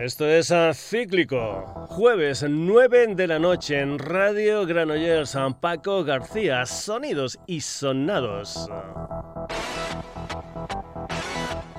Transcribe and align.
Esto 0.00 0.26
es 0.26 0.50
Cíclico, 0.74 1.86
jueves 1.88 2.42
9 2.48 3.14
de 3.16 3.26
la 3.26 3.38
noche 3.38 3.80
en 3.80 3.98
Radio 3.98 4.64
Granollers 4.64 5.30
San 5.30 5.52
Paco 5.52 6.04
García, 6.04 6.64
sonidos 6.64 7.38
y 7.46 7.60
sonados. 7.60 8.70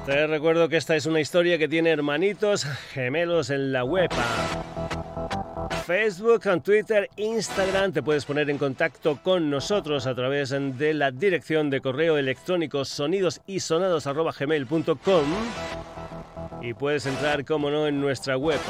Te 0.06 0.28
recuerdo 0.28 0.70
que 0.70 0.78
esta 0.78 0.96
es 0.96 1.08
una 1.08 1.20
historia 1.20 1.58
que 1.58 1.68
tiene 1.68 1.90
hermanitos 1.90 2.66
gemelos 2.94 3.50
en 3.50 3.72
la 3.72 3.84
web. 3.84 4.12
Facebook, 5.86 6.42
Twitter, 6.64 7.08
Instagram. 7.18 7.92
Te 7.92 8.02
puedes 8.02 8.24
poner 8.26 8.50
en 8.50 8.58
contacto 8.58 9.20
con 9.24 9.50
nosotros 9.50 10.08
a 10.08 10.16
través 10.16 10.50
de 10.50 10.94
la 10.94 11.12
dirección 11.12 11.70
de 11.70 11.82
correo 11.82 12.18
electrónico 12.18 12.86
sonidosisonados.gmail.com 12.86 15.26
y 16.62 16.74
puedes 16.74 17.06
entrar, 17.06 17.44
como 17.46 17.70
no, 17.72 17.88
en 17.88 18.00
nuestra 18.00 18.38
web 18.38 18.62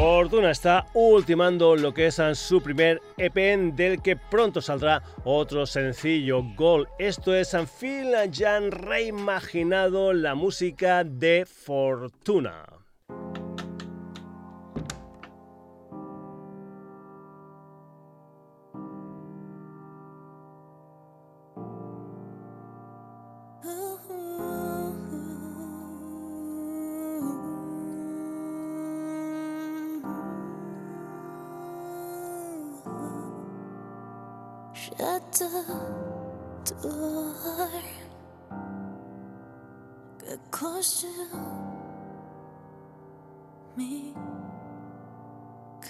Fortuna 0.01 0.49
está 0.49 0.87
ultimando 0.95 1.75
lo 1.75 1.93
que 1.93 2.07
es 2.07 2.19
su 2.33 2.59
primer 2.63 2.99
EP 3.17 3.35
del 3.75 4.01
que 4.01 4.15
pronto 4.15 4.59
saldrá 4.59 5.03
otro 5.25 5.67
sencillo, 5.67 6.41
Gol. 6.55 6.87
Esto 6.97 7.35
es 7.35 7.55
Phil 7.79 8.07
Jan 8.33 8.71
reimaginado 8.71 10.11
la 10.13 10.33
música 10.33 11.03
de 11.03 11.45
Fortuna. 11.45 12.70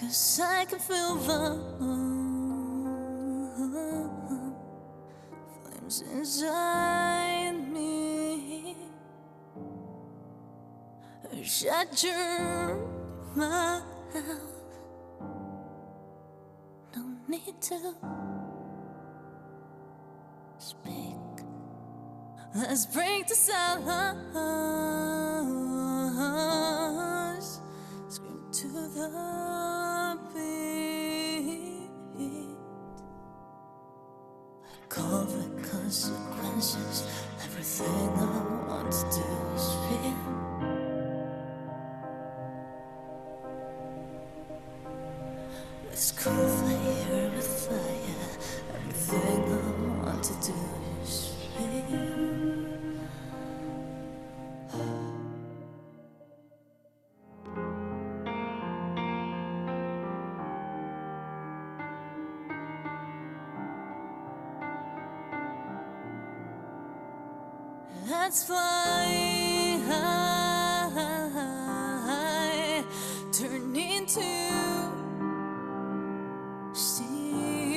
Cause 0.02 0.40
I 0.42 0.64
can 0.64 0.80
feel 0.80 1.14
the 1.14 1.62
flames 5.62 6.02
inside 6.12 7.72
me. 7.72 8.76
Shut 11.44 12.02
your 12.02 12.84
mouth. 13.36 13.84
No 16.96 17.02
need 17.28 17.60
to. 17.60 17.94
Speak 20.58 21.12
Let's 22.56 22.86
break 22.86 23.28
the 23.28 23.34
silence. 23.36 24.32
Scream 28.08 28.42
to 28.52 28.68
the 28.68 29.51
everything 37.80 38.18
I 38.18 38.68
want 38.68 38.92
to 38.92 39.04
do 39.04 39.54
is 39.54 39.74
feel. 39.88 40.41
Let's 68.32 68.44
fly 68.44 69.78
high, 70.94 71.52
turn 73.30 73.76
into 73.76 74.22
steam. 76.72 77.76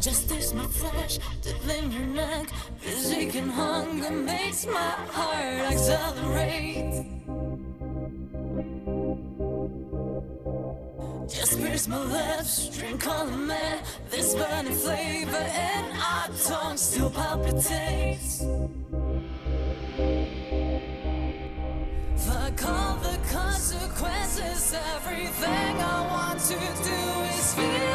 Justice, 0.00 0.54
my 0.54 0.66
flesh, 0.68 1.18
in 1.68 1.90
your 1.90 2.06
neck, 2.14 2.52
physique 2.78 3.34
and 3.34 3.50
hunger 3.50 4.12
makes 4.12 4.66
my 4.66 4.94
heart 5.10 5.72
accelerate. 5.72 7.11
My 11.92 12.04
lips, 12.04 12.68
drink 12.68 13.06
all 13.06 13.26
the 13.26 13.36
man, 13.36 13.78
this 14.10 14.34
burning 14.34 14.72
flavor 14.72 15.46
in 15.70 15.84
our 16.10 16.28
tongue 16.48 16.76
still 16.76 17.10
palpitates. 17.10 18.38
Fuck 22.16 22.64
all 22.66 22.96
the 22.96 23.18
consequences, 23.30 24.74
everything 24.94 25.74
I 25.94 26.06
want 26.12 26.40
to 26.40 26.58
do 26.90 27.00
is 27.36 27.54
feel. 27.54 27.91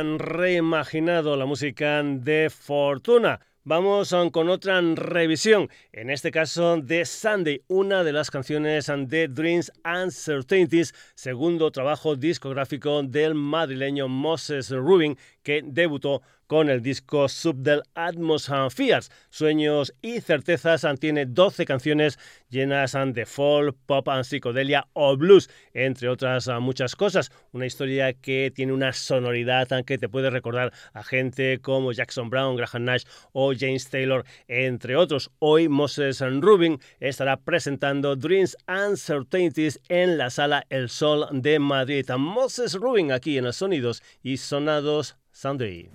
Han 0.00 0.18
reimaginado 0.18 1.36
la 1.36 1.44
música 1.44 2.02
de 2.02 2.48
Fortuna. 2.48 3.38
Vamos 3.64 4.14
con 4.32 4.48
otra 4.48 4.80
revisión, 4.80 5.68
en 5.92 6.08
este 6.08 6.30
caso 6.30 6.78
de 6.78 7.04
Sunday, 7.04 7.62
una 7.68 8.02
de 8.02 8.14
las 8.14 8.30
canciones 8.30 8.90
de 8.90 9.28
Dreams 9.28 9.70
and 9.84 10.10
Certainties, 10.10 10.94
segundo 11.14 11.70
trabajo 11.70 12.16
discográfico 12.16 13.02
del 13.02 13.34
madrileño 13.34 14.08
Moses 14.08 14.70
Rubin, 14.70 15.18
que 15.42 15.62
debutó 15.64 16.22
con 16.50 16.68
el 16.68 16.82
disco 16.82 17.28
Sub 17.28 17.58
del 17.58 17.84
Atmospheres. 17.94 19.12
Sueños 19.28 19.94
y 20.02 20.20
certezas 20.20 20.84
tiene 20.98 21.24
12 21.24 21.64
canciones 21.64 22.18
llenas 22.48 22.96
de 23.12 23.24
folk, 23.24 23.76
pop, 23.86 24.08
psicodelia 24.24 24.88
o 24.94 25.16
blues, 25.16 25.48
entre 25.74 26.08
otras 26.08 26.48
muchas 26.60 26.96
cosas. 26.96 27.30
Una 27.52 27.66
historia 27.66 28.14
que 28.14 28.50
tiene 28.52 28.72
una 28.72 28.92
sonoridad 28.92 29.68
que 29.84 29.96
te 29.96 30.08
puede 30.08 30.28
recordar 30.28 30.72
a 30.92 31.04
gente 31.04 31.60
como 31.60 31.92
Jackson 31.92 32.30
Brown, 32.30 32.56
Graham 32.56 32.84
Nash 32.84 33.04
o 33.30 33.52
James 33.56 33.88
Taylor, 33.88 34.24
entre 34.48 34.96
otros. 34.96 35.30
Hoy 35.38 35.68
Moses 35.68 36.20
Rubin 36.20 36.80
estará 36.98 37.36
presentando 37.36 38.16
Dreams 38.16 38.56
and 38.66 38.96
Certainties 38.96 39.80
en 39.88 40.18
la 40.18 40.30
sala 40.30 40.66
El 40.68 40.88
Sol 40.88 41.28
de 41.30 41.60
Madrid. 41.60 42.10
Moses 42.18 42.74
Rubin 42.74 43.12
aquí 43.12 43.38
en 43.38 43.44
los 43.44 43.54
Sonidos 43.54 44.02
y 44.20 44.36
Sonados 44.38 45.16
Sunday. 45.40 45.88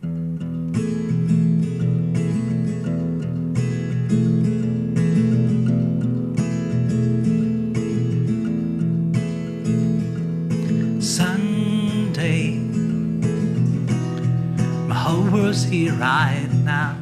Sunday 10.99 12.57
My 14.87 14.95
whole 14.95 15.29
world's 15.29 15.63
here 15.65 15.93
right 15.93 16.49
now. 16.63 16.97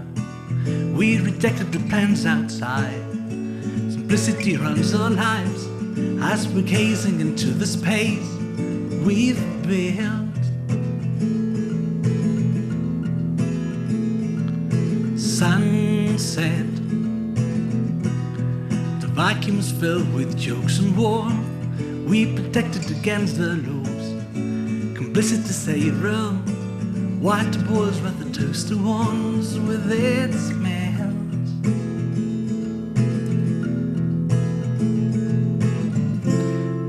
We 0.98 1.22
rejected 1.22 1.72
the 1.72 1.80
plans 1.88 2.26
outside. 2.26 2.92
Simplicity 3.90 4.58
runs 4.58 4.94
our 4.94 5.12
lives 5.12 5.66
as 6.22 6.50
we're 6.50 6.64
gazing 6.64 7.22
into 7.22 7.52
the 7.52 7.66
space 7.66 8.28
we've 9.06 9.42
built. 9.66 10.33
Sunset, 15.44 16.74
the 19.02 19.08
vacuums 19.08 19.74
filled 19.74 20.14
with 20.14 20.40
jokes 20.40 20.80
and 20.80 20.96
warmth. 20.96 21.46
We 22.08 22.34
protected 22.34 22.90
against 22.90 23.38
the 23.38 23.58
lows, 23.58 24.06
complicit 24.98 25.46
to 25.46 25.52
say 25.52 25.90
room. 25.90 26.46
White 27.22 27.58
boys 27.68 28.00
with 28.00 28.18
the 28.20 28.30
toaster 28.32 28.78
ones 28.78 29.60
with 29.60 29.92
its 29.92 30.38
smells. 30.48 31.52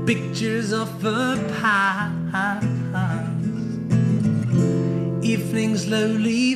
Pictures 0.07 0.71
of 0.71 1.01
the 1.01 1.43
past, 1.59 2.63
evening 5.25 5.75
slowly 5.75 6.55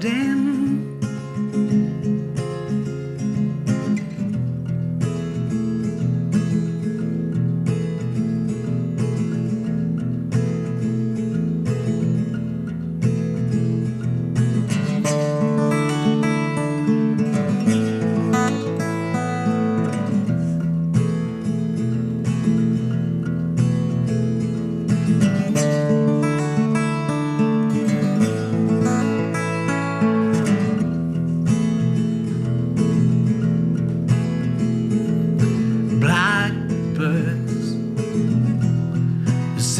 damn 0.00 0.39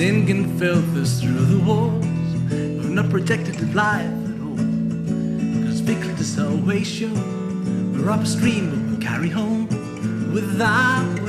Sin 0.00 0.26
can 0.26 0.58
filth 0.58 0.96
through 1.20 1.44
the 1.44 1.62
walls. 1.62 2.06
Of 2.46 2.86
an 2.86 2.98
unprotected 2.98 3.74
life 3.74 4.06
at 4.06 4.40
all. 4.40 4.56
Cause 4.56 5.80
victory 5.80 6.14
to 6.14 6.24
salvation, 6.24 7.12
we're 7.92 8.10
upstream, 8.10 8.70
but 8.70 8.78
we'll 8.88 8.98
carry 8.98 9.28
home. 9.28 9.68
Without 10.32 11.19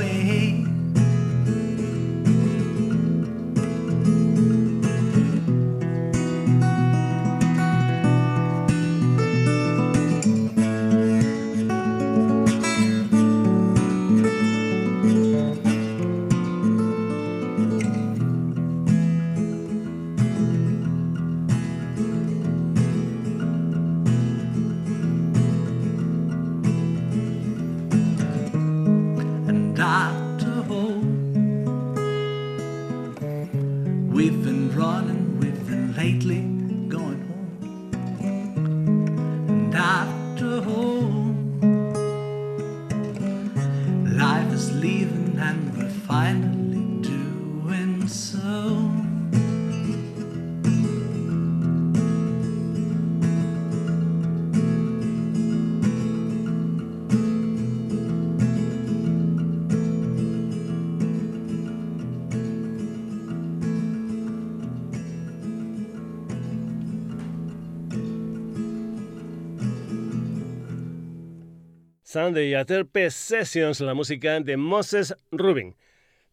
Sunday 72.12 72.52
Aterpe 72.52 73.10
Sessions, 73.10 73.80
la 73.80 73.94
música 73.94 74.38
de 74.38 74.58
Moses 74.58 75.14
Rubin. 75.30 75.74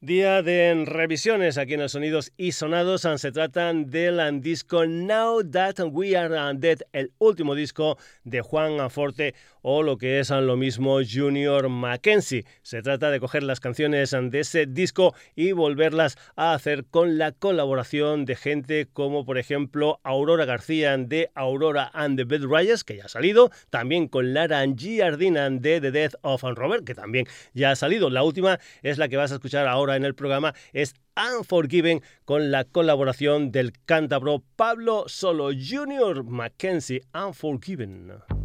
Día 0.02 0.42
de 0.42 0.84
revisiones 0.86 1.58
aquí 1.58 1.76
en 1.76 1.80
los 1.80 1.94
sonidos 1.94 2.34
y 2.36 2.52
sonados. 2.52 3.08
Se 3.16 3.32
tratan 3.32 3.90
del 3.90 4.42
disco 4.42 4.86
Now 4.86 5.42
That 5.50 5.76
We 5.90 6.18
Are 6.18 6.36
Dead, 6.58 6.80
el 6.92 7.14
último 7.18 7.56
disco 7.56 7.98
de 8.26 8.42
Juan 8.42 8.90
Forte 8.90 9.36
o 9.62 9.84
lo 9.84 9.98
que 9.98 10.20
es 10.20 10.30
lo 10.30 10.58
mismo 10.58 11.00
Junior 11.04 11.70
Mackenzie. 11.70 12.46
Se 12.62 12.82
trata 12.82 13.12
de 13.12 13.20
coger 13.20 13.44
las 13.44 13.60
canciones 13.60 14.12
de 14.12 14.40
ese 14.40 14.66
disco 14.66 15.14
y 15.36 15.52
volverlas 15.52 16.18
a 16.36 16.54
hacer 16.54 16.86
con 16.86 17.18
la 17.18 17.32
colaboración 17.32 18.26
de 18.26 18.36
gente 18.36 18.88
como 18.92 19.26
por 19.26 19.38
ejemplo 19.38 20.00
Aurora 20.04 20.46
García 20.46 20.98
de 20.98 21.30
Aurora 21.36 21.90
and 21.94 22.18
the 22.18 22.24
Bed 22.24 22.46
Riders, 22.46 22.84
que 22.84 22.98
ya 22.98 23.06
ha 23.06 23.10
salido, 23.10 23.52
también 23.70 24.08
con 24.08 24.34
Lara 24.34 24.66
Giardina 24.76 25.50
de 25.50 25.82
The 25.82 25.92
Death 25.92 26.16
of 26.22 26.44
Robert, 26.44 26.86
que 26.86 26.96
también 26.96 27.26
ya 27.54 27.72
ha 27.72 27.76
salido. 27.76 28.10
La 28.10 28.24
última 28.24 28.60
es 28.82 28.98
la 28.98 29.08
que 29.08 29.18
vas 29.18 29.32
a 29.32 29.36
escuchar 29.36 29.68
ahora 29.68 29.96
en 29.96 30.06
el 30.06 30.16
programa, 30.16 30.54
es 30.74 30.96
Unforgiven 31.38 32.02
con 32.24 32.50
la 32.50 32.64
colaboración 32.64 33.52
del 33.52 33.74
cántabro 33.86 34.42
Pablo 34.56 35.04
Solo 35.08 35.50
Junior 35.54 36.24
Mackenzie 36.24 37.02
Unforgiven. 37.14 38.39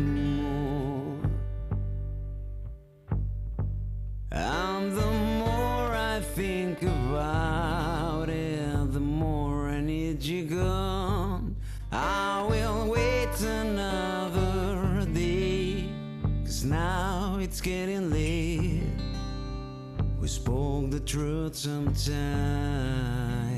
And 4.31 4.93
the 4.93 5.11
more 5.39 5.95
I 5.95 6.21
think 6.21 6.83
about 6.83 8.29
it, 8.29 8.93
the 8.93 9.01
more 9.01 9.71
I 9.71 9.81
need 9.81 10.23
you 10.23 10.45
gone. 10.45 11.57
I 11.91 12.47
will 12.49 12.91
wait 12.91 13.41
another 13.41 15.07
day, 15.13 15.89
cause 16.45 16.63
now 16.63 17.39
it's 17.41 17.63
getting 17.63 18.11
late. 18.11 18.83
We 20.21 20.29
spoke 20.29 20.91
the 20.91 21.01
truth 21.01 21.57
sometimes. 21.57 23.52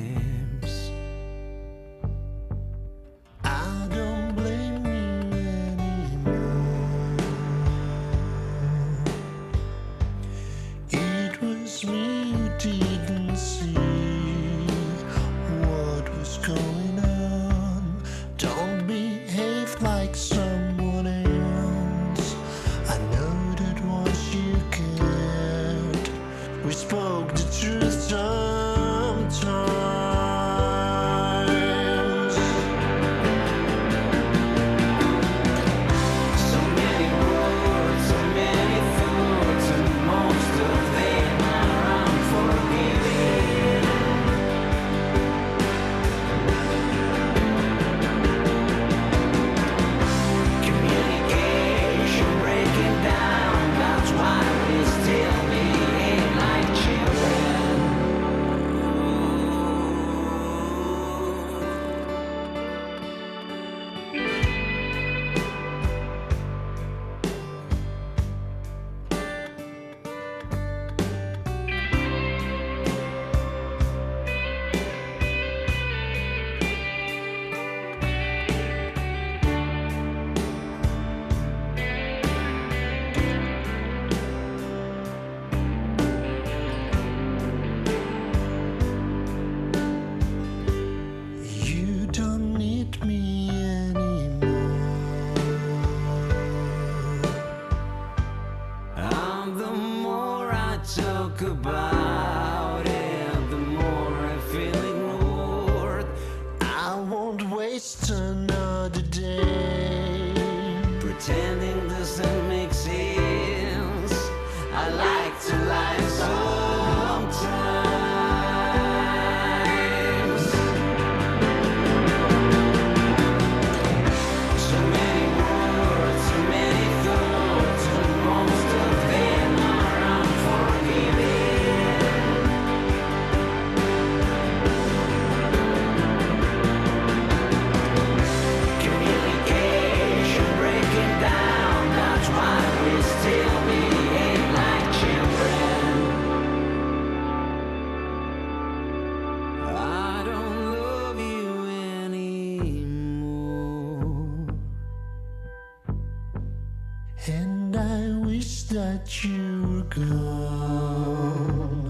And 157.26 157.74
I 157.74 158.26
wish 158.26 158.64
that 158.64 159.24
you 159.24 159.62
were 159.62 159.84
gone. 159.94 161.83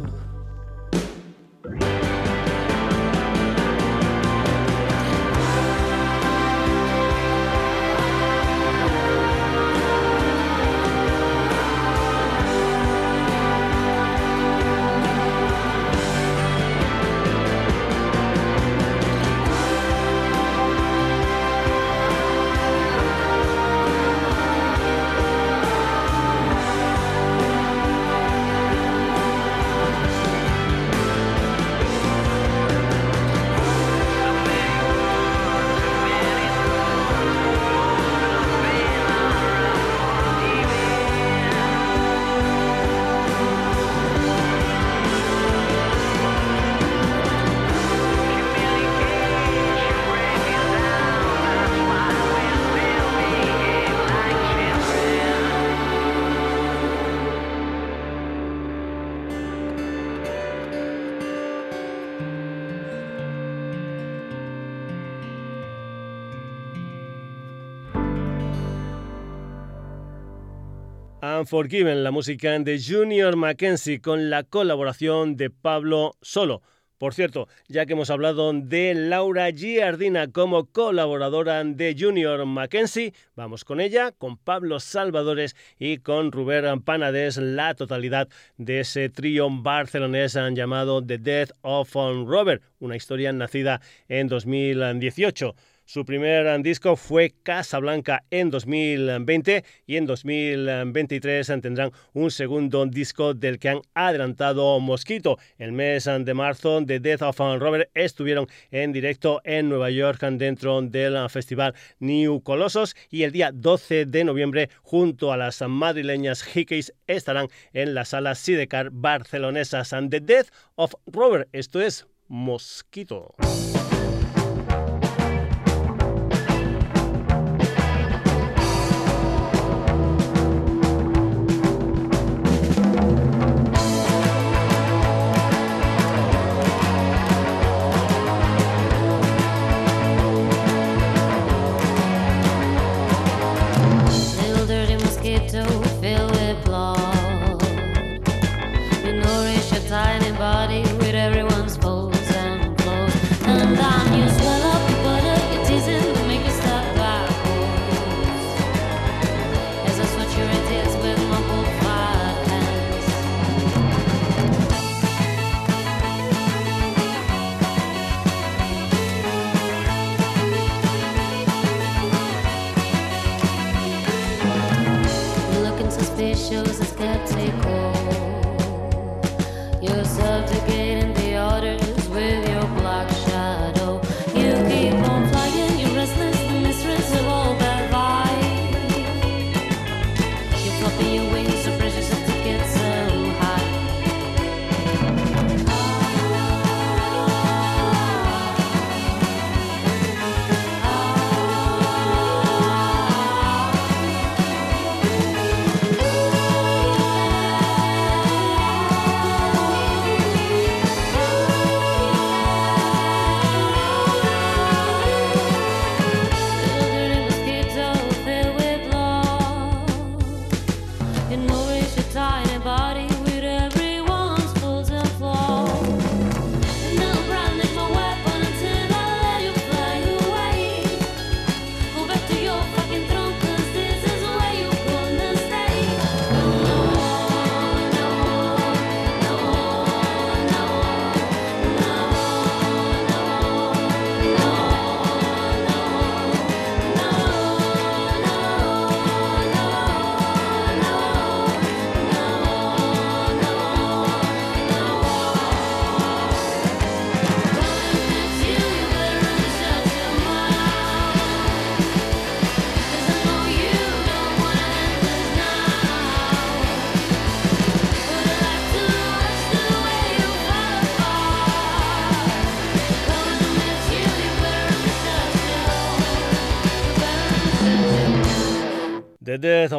Unforgiven, 71.45 72.03
la 72.03 72.11
música 72.11 72.59
de 72.59 72.81
Junior 72.83 73.37
Mackenzie 73.37 74.01
con 74.01 74.31
la 74.31 74.45
colaboración 74.45 75.37
de 75.37 75.51
Pablo 75.51 76.13
Solo. 76.23 76.63
Por 76.97 77.13
cierto, 77.13 77.49
ya 77.69 77.85
que 77.85 77.93
hemos 77.93 78.09
hablado 78.09 78.51
de 78.55 78.95
Laura 78.95 79.51
Giardina 79.51 80.33
como 80.33 80.65
colaboradora 80.65 81.63
de 81.63 81.95
Junior 81.99 82.47
Mackenzie, 82.47 83.13
vamos 83.37 83.67
con 83.67 83.83
ella, 83.83 84.13
con 84.13 84.39
Pablo 84.39 84.81
Salvadores 84.81 85.55
y 85.79 85.99
con 85.99 86.33
Rubén 86.33 86.81
Panades, 86.81 87.37
la 87.37 87.75
totalidad 87.75 88.31
de 88.57 88.81
ese 88.81 89.11
trío 89.11 89.51
barcelonés 89.51 90.39
llamado 90.53 91.05
The 91.05 91.19
Death 91.19 91.51
of 91.61 91.95
Robert, 91.95 92.63
una 92.79 92.97
historia 92.97 93.35
nacida 93.35 93.83
en 94.09 94.29
2018. 94.29 95.55
Su 95.87 96.07
primer 96.07 96.63
disco 96.63 96.97
fue 96.97 97.35
Casablanca 97.43 98.25
en 98.31 98.51
2020 98.51 99.65
y 99.87 99.97
en 99.97 100.07
2023 100.07 101.47
tendrán 101.61 101.93
un 102.15 102.31
segundo 102.31 102.87
disco 102.87 103.35
del 103.35 103.59
que 103.59 103.69
han 103.69 103.83
adelantado 103.93 104.81
Mosquito. 104.81 105.39
El 105.59 105.73
mes 105.73 106.05
de 106.05 106.35
marzo 106.35 106.81
de 106.81 107.01
Death 107.01 107.23
of 107.23 107.39
Robert 107.39 107.91
estuvieron 107.93 108.47
en 108.71 108.93
directo 108.93 109.43
en 109.45 109.69
Nueva 109.69 109.91
York 109.91 110.23
dentro 110.23 110.81
del 110.81 111.29
festival 111.29 111.75
New 111.99 112.41
Colossus 112.41 112.97
y 113.11 113.25
el 113.25 113.33
día 113.33 113.51
12 113.53 114.07
de 114.07 114.25
noviembre 114.25 114.71
junto 114.83 115.33
a 115.33 115.37
las 115.37 115.61
madrileñas 115.61 116.43
Hickeys 116.45 116.95
estarán 117.07 117.49
en 117.75 117.95
la 117.95 118.07
sala 118.07 118.35
Sidecar 118.35 118.89
barcelonesas. 118.91 119.91
The 119.91 120.21
Death 120.21 120.49
of 120.77 120.95
Robert, 121.07 121.49
esto 121.53 121.83
es 121.83 122.07
Mosquito. 122.27 123.35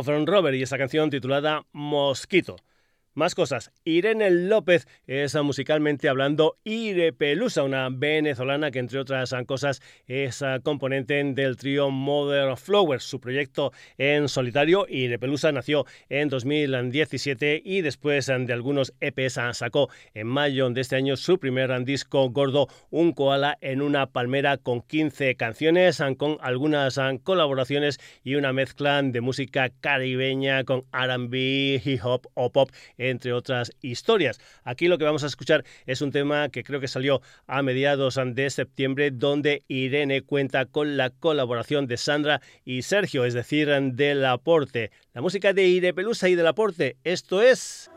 Of 0.08 0.28
Robert 0.28 0.56
y 0.56 0.64
esa 0.64 0.78
canción 0.78 1.10
titulada 1.10 1.66
Mosquito. 1.72 2.58
Más 3.16 3.34
cosas. 3.34 3.72
Irene 3.86 4.30
López 4.30 4.90
es 5.08 5.36
musicalmente 5.36 6.10
hablando 6.10 6.58
Irepelusa, 6.66 7.64
una 7.64 7.88
venezolana 7.90 8.72
que 8.72 8.80
entre 8.80 9.00
otras 9.00 9.34
cosas 9.48 9.82
es 10.06 10.44
componente 10.64 11.24
del 11.24 11.56
trío 11.56 11.92
Mother 11.92 12.58
Flowers. 12.58 13.06
Su 13.06 13.22
proyecto 13.22 13.72
en 13.98 14.28
solitario, 14.28 14.86
Irepelusa, 14.90 15.54
nació 15.54 15.86
en 16.10 16.28
2017 16.28 17.62
y 17.64 17.84
después 17.84 18.26
de 18.26 18.52
algunos 18.52 18.94
EPs 19.00 19.40
sacó 19.54 19.90
en 20.14 20.28
mayo 20.28 20.70
de 20.70 20.82
este 20.82 20.98
año 20.98 21.16
su 21.16 21.40
primer 21.40 21.86
disco 21.86 22.30
gordo, 22.32 22.68
Un 22.90 23.14
koala 23.14 23.58
en 23.62 23.82
una 23.82 24.08
palmera 24.08 24.58
con 24.58 24.82
15 24.82 25.36
canciones, 25.36 26.04
con 26.18 26.38
algunas 26.42 27.00
colaboraciones 27.24 27.98
y 28.26 28.36
una 28.36 28.52
mezcla 28.52 29.02
de 29.02 29.22
música 29.22 29.70
caribeña 29.80 30.66
con 30.66 30.84
R&B, 30.92 31.82
hip 31.82 32.02
hop 32.04 32.28
o 32.34 32.52
pop 32.52 32.72
entre 33.10 33.34
otras 33.34 33.72
historias. 33.82 34.40
Aquí 34.64 34.88
lo 34.88 34.98
que 34.98 35.06
vamos 35.06 35.24
a 35.24 35.28
escuchar 35.28 35.64
es 35.86 36.02
un 36.02 36.12
tema 36.12 36.50
que 36.50 36.64
creo 36.64 36.80
que 36.80 36.88
salió 36.88 37.22
a 37.48 37.62
mediados 37.62 38.20
de 38.24 38.50
septiembre, 38.50 39.12
donde 39.12 39.64
Irene 39.68 40.22
cuenta 40.22 40.66
con 40.66 40.98
la 40.98 41.10
colaboración 41.10 41.88
de 41.88 41.98
Sandra 41.98 42.42
y 42.64 42.82
Sergio, 42.82 43.26
es 43.26 43.34
decir, 43.34 43.70
del 43.70 44.26
aporte. 44.26 44.92
La 45.14 45.22
música 45.22 45.54
de 45.54 45.68
Ire 45.68 45.94
Pelusa 45.94 46.30
y 46.30 46.36
del 46.36 46.48
aporte. 46.48 46.98
Esto 47.04 47.42
es... 47.42 47.90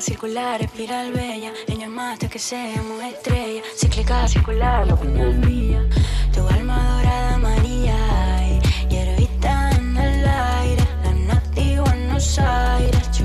circular, 0.00 0.60
espiral 0.62 1.12
bella. 1.12 1.52
Ella 1.68 1.88
más 1.88 2.18
que 2.18 2.38
seamos 2.38 3.02
estrella. 3.02 3.62
Cíclica, 3.76 4.26
circular, 4.28 4.86
la 4.86 4.94
opinión 4.94 5.40
mía. 5.40 5.82
Tu 6.34 6.40
alma 6.48 6.76
dorada, 6.96 7.38
María. 7.38 7.96
Y 8.90 8.96
heroísta 8.96 9.70
en 9.70 9.96
el 9.96 10.26
aire. 10.26 10.84
La 11.04 11.12
nativa 11.34 11.84
Buenos 11.84 12.38
Aires. 12.38 13.15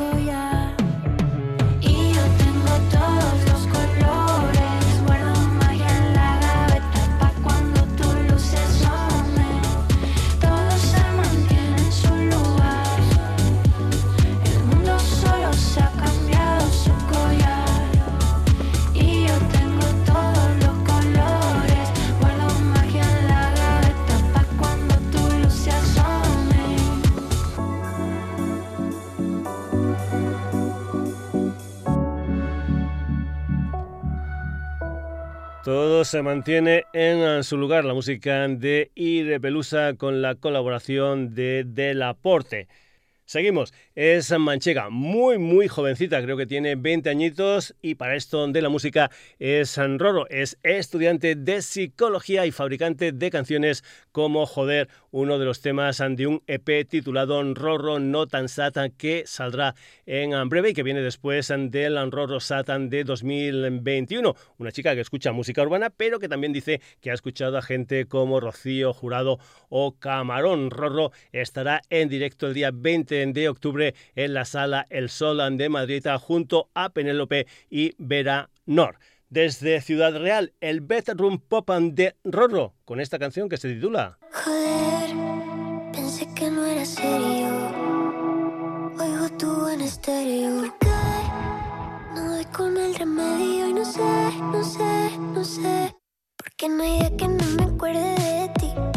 Yeah. 0.00 0.49
Se 36.04 36.22
mantiene 36.22 36.84
en 36.94 37.44
su 37.44 37.58
lugar, 37.58 37.84
la 37.84 37.92
música 37.92 38.48
de 38.48 38.90
Pelusa 39.40 39.94
con 39.94 40.22
la 40.22 40.34
colaboración 40.34 41.34
de 41.34 41.64
Delaporte. 41.66 42.68
Seguimos, 43.30 43.72
es 43.94 44.36
manchega, 44.36 44.90
muy 44.90 45.38
muy 45.38 45.68
jovencita, 45.68 46.20
creo 46.20 46.36
que 46.36 46.46
tiene 46.46 46.74
20 46.74 47.10
añitos 47.10 47.76
y 47.80 47.94
para 47.94 48.16
esto 48.16 48.44
de 48.48 48.60
la 48.60 48.70
música 48.70 49.08
es 49.38 49.76
Roro, 49.76 50.28
es 50.30 50.58
estudiante 50.64 51.36
de 51.36 51.62
psicología 51.62 52.44
y 52.44 52.50
fabricante 52.50 53.12
de 53.12 53.30
canciones 53.30 53.84
como 54.10 54.46
Joder, 54.46 54.88
uno 55.12 55.38
de 55.38 55.44
los 55.44 55.60
temas 55.60 55.98
de 55.98 56.26
un 56.26 56.42
EP 56.48 56.88
titulado 56.88 57.40
Roro 57.54 58.00
No 58.00 58.26
Tan 58.26 58.48
Satan 58.48 58.90
que 58.90 59.22
saldrá 59.26 59.76
en 60.06 60.48
breve 60.48 60.70
y 60.70 60.74
que 60.74 60.82
viene 60.82 61.00
después 61.00 61.52
del 61.56 62.10
Roro 62.10 62.40
Satan 62.40 62.90
de 62.90 63.04
2021. 63.04 64.34
Una 64.58 64.72
chica 64.72 64.96
que 64.96 65.02
escucha 65.02 65.30
música 65.30 65.62
urbana 65.62 65.90
pero 65.90 66.18
que 66.18 66.28
también 66.28 66.52
dice 66.52 66.80
que 67.00 67.12
ha 67.12 67.14
escuchado 67.14 67.58
a 67.58 67.62
gente 67.62 68.06
como 68.06 68.40
Rocío 68.40 68.92
Jurado 68.92 69.38
o 69.68 69.96
Camarón. 69.96 70.72
Roro 70.72 71.12
estará 71.30 71.82
en 71.90 72.08
directo 72.08 72.48
el 72.48 72.54
día 72.54 72.72
20 72.72 73.19
de 73.26 73.48
octubre 73.48 73.94
en 74.14 74.34
la 74.34 74.44
sala 74.44 74.86
El 74.90 75.08
Sol 75.08 75.56
de 75.56 75.68
Madrid 75.68 76.06
junto 76.20 76.70
a 76.74 76.90
Penélope 76.90 77.46
y 77.68 77.92
Vera 77.98 78.50
Nor. 78.66 78.98
Desde 79.28 79.80
Ciudad 79.80 80.18
Real, 80.18 80.54
el 80.60 80.80
Bedroom 80.80 81.38
Pop 81.38 81.70
de 81.70 82.16
Rorro, 82.24 82.74
con 82.84 82.98
esta 82.98 83.18
canción 83.18 83.48
que 83.48 83.58
se 83.58 83.72
titula 83.72 84.18
Joder, 84.32 85.10
pensé 85.92 86.26
que 86.34 86.50
no 86.50 86.64
era 86.64 86.84
serio. 86.84 87.48
Oigo 88.98 89.28
tú 89.38 89.68
en 89.68 89.82
estéreo. 89.82 90.74
No 92.14 92.34
doy 92.34 92.44
con 92.46 92.76
el 92.76 92.94
remedio 92.94 93.68
y 93.68 93.72
no 93.72 93.84
sé, 93.84 94.00
no 94.40 94.64
sé, 94.64 95.18
no 95.18 95.44
sé. 95.44 95.94
Porque 96.36 96.68
no 96.68 96.82
hay 96.82 96.98
día 96.98 97.16
que 97.16 97.28
no 97.28 97.44
me 97.56 97.62
acuerde 97.62 98.00
de 98.00 98.48
ti. 98.58 98.89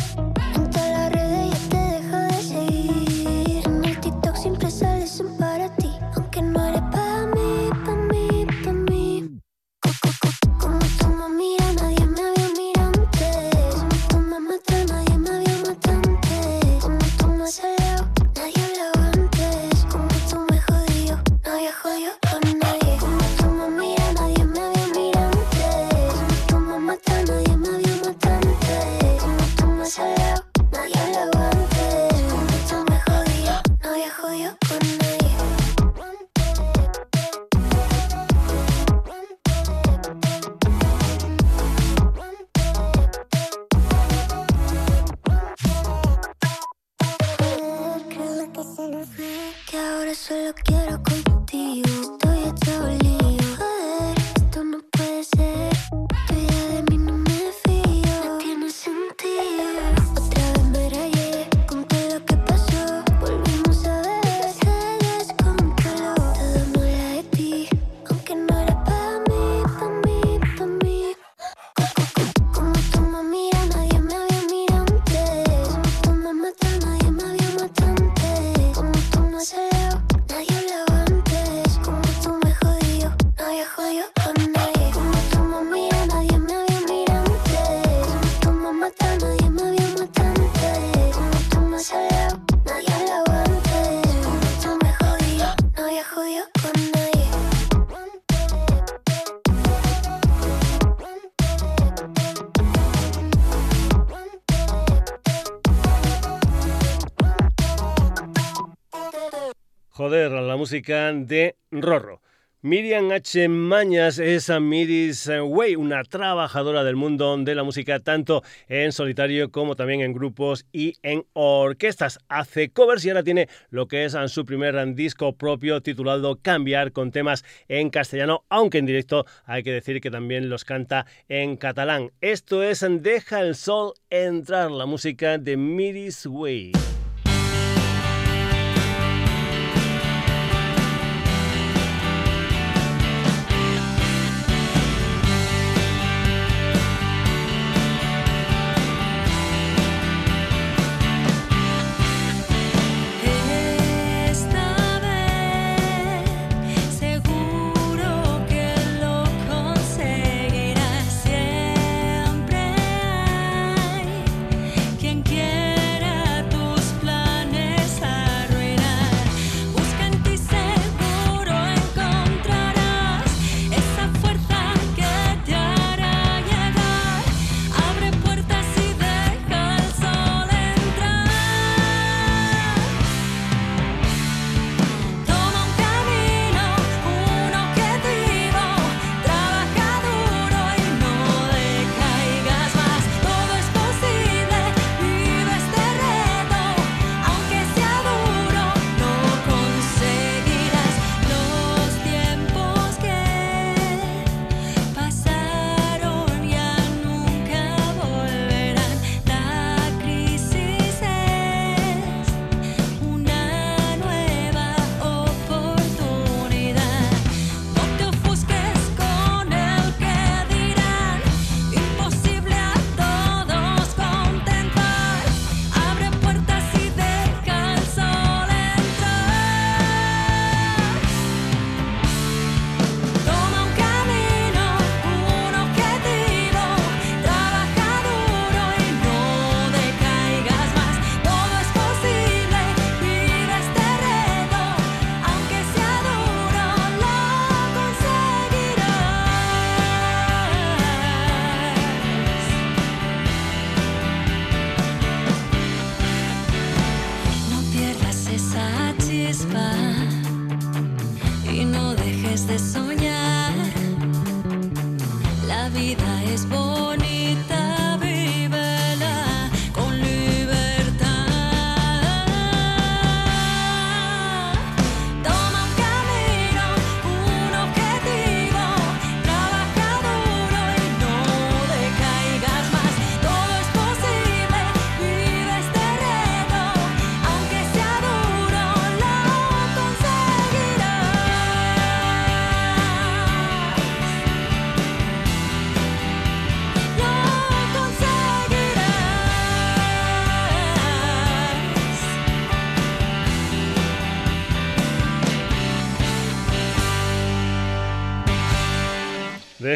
De 110.81 111.55
Rorro. 111.69 112.21
Miriam 112.63 113.11
H. 113.11 113.47
Mañas 113.47 114.17
es 114.17 114.49
a 114.49 114.59
Miris 114.59 115.29
Way, 115.29 115.75
una 115.75 116.03
trabajadora 116.03 116.83
del 116.83 116.95
mundo 116.95 117.37
de 117.37 117.53
la 117.53 117.63
música, 117.63 117.99
tanto 117.99 118.41
en 118.67 118.91
solitario 118.91 119.51
como 119.51 119.75
también 119.75 120.01
en 120.01 120.13
grupos 120.13 120.65
y 120.71 120.93
en 121.03 121.25
orquestas. 121.33 122.19
Hace 122.29 122.71
covers 122.71 123.05
y 123.05 123.09
ahora 123.09 123.21
tiene 123.21 123.49
lo 123.69 123.87
que 123.87 124.05
es 124.05 124.15
su 124.27 124.45
primer 124.45 124.95
disco 124.95 125.35
propio 125.35 125.81
titulado 125.81 126.39
Cambiar 126.41 126.91
con 126.91 127.11
temas 127.11 127.43
en 127.67 127.89
castellano, 127.89 128.45
aunque 128.49 128.79
en 128.79 128.85
directo 128.87 129.25
hay 129.45 129.61
que 129.61 129.73
decir 129.73 130.01
que 130.01 130.09
también 130.09 130.49
los 130.49 130.65
canta 130.65 131.05
en 131.27 131.57
catalán. 131.57 132.11
Esto 132.21 132.63
es 132.63 132.83
Deja 133.01 133.41
el 133.41 133.55
Sol 133.55 133.93
entrar, 134.09 134.71
la 134.71 134.87
música 134.87 135.37
de 135.37 135.57
Miris 135.57 136.25
Way. 136.25 136.92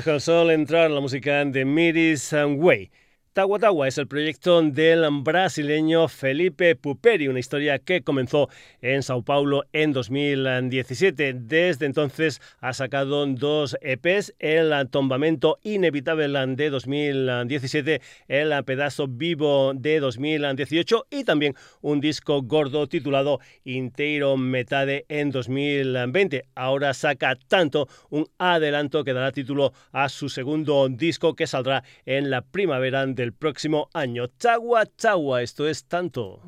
El 0.08 0.22
sol 0.22 0.52
entrar 0.52 0.89
la 0.89 1.02
música 1.02 1.43
de 1.43 1.65
Miris 1.65 2.32
Way. 2.32 2.89
Tawa 3.38 3.88
es 3.88 4.00
el 4.00 4.08
proyecto 4.08 4.63
del 4.63 5.06
brasileño 5.21 6.08
Felipe 6.08 6.76
Puperi, 6.76 7.28
una 7.28 7.38
historia 7.38 7.78
que 7.78 8.02
comenzó 8.02 8.50
en 8.82 9.04
Sao 9.04 9.21
Paulo 9.21 9.63
en 9.73 9.93
2017. 9.93 11.36
Desde 11.36 11.86
entonces 11.86 12.41
ha 12.62 12.73
sacado 12.73 13.28
dos 13.28 13.78
EPs, 13.82 14.34
el 14.39 14.73
Tombamento 14.89 15.60
Inevitable 15.62 16.28
de 16.56 16.69
2017, 16.71 18.02
el 18.28 18.63
Pedazo 18.63 19.08
Vivo 19.08 19.73
de 19.76 20.00
2018 20.00 21.06
y 21.12 21.23
también 21.23 21.54
un 21.82 22.02
disco 22.02 22.41
gordo 22.41 22.88
titulado 22.88 23.39
Inteiro 23.65 24.36
Metade 24.36 25.06
en 25.10 25.30
2020. 25.30 26.43
Ahora 26.56 26.95
saca 26.95 27.36
tanto 27.47 27.88
un 28.10 28.26
adelanto 28.39 29.04
que 29.04 29.13
dará 29.13 29.32
título 29.32 29.73
a 29.91 30.10
su 30.10 30.28
segundo 30.28 30.89
disco 30.89 31.36
que 31.36 31.45
saldrá 31.45 31.84
en 32.08 32.32
la 32.32 32.41
primavera 32.41 33.06
del 33.06 33.26
el 33.27 33.33
próximo 33.33 33.89
año. 33.93 34.27
Chagua, 34.39 34.85
chagua, 34.97 35.41
esto 35.41 35.67
es 35.67 35.85
tanto. 35.85 36.41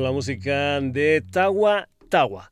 La 0.00 0.12
música 0.12 0.80
de 0.80 1.22
Tawa 1.30 1.86
Tawa. 2.08 2.50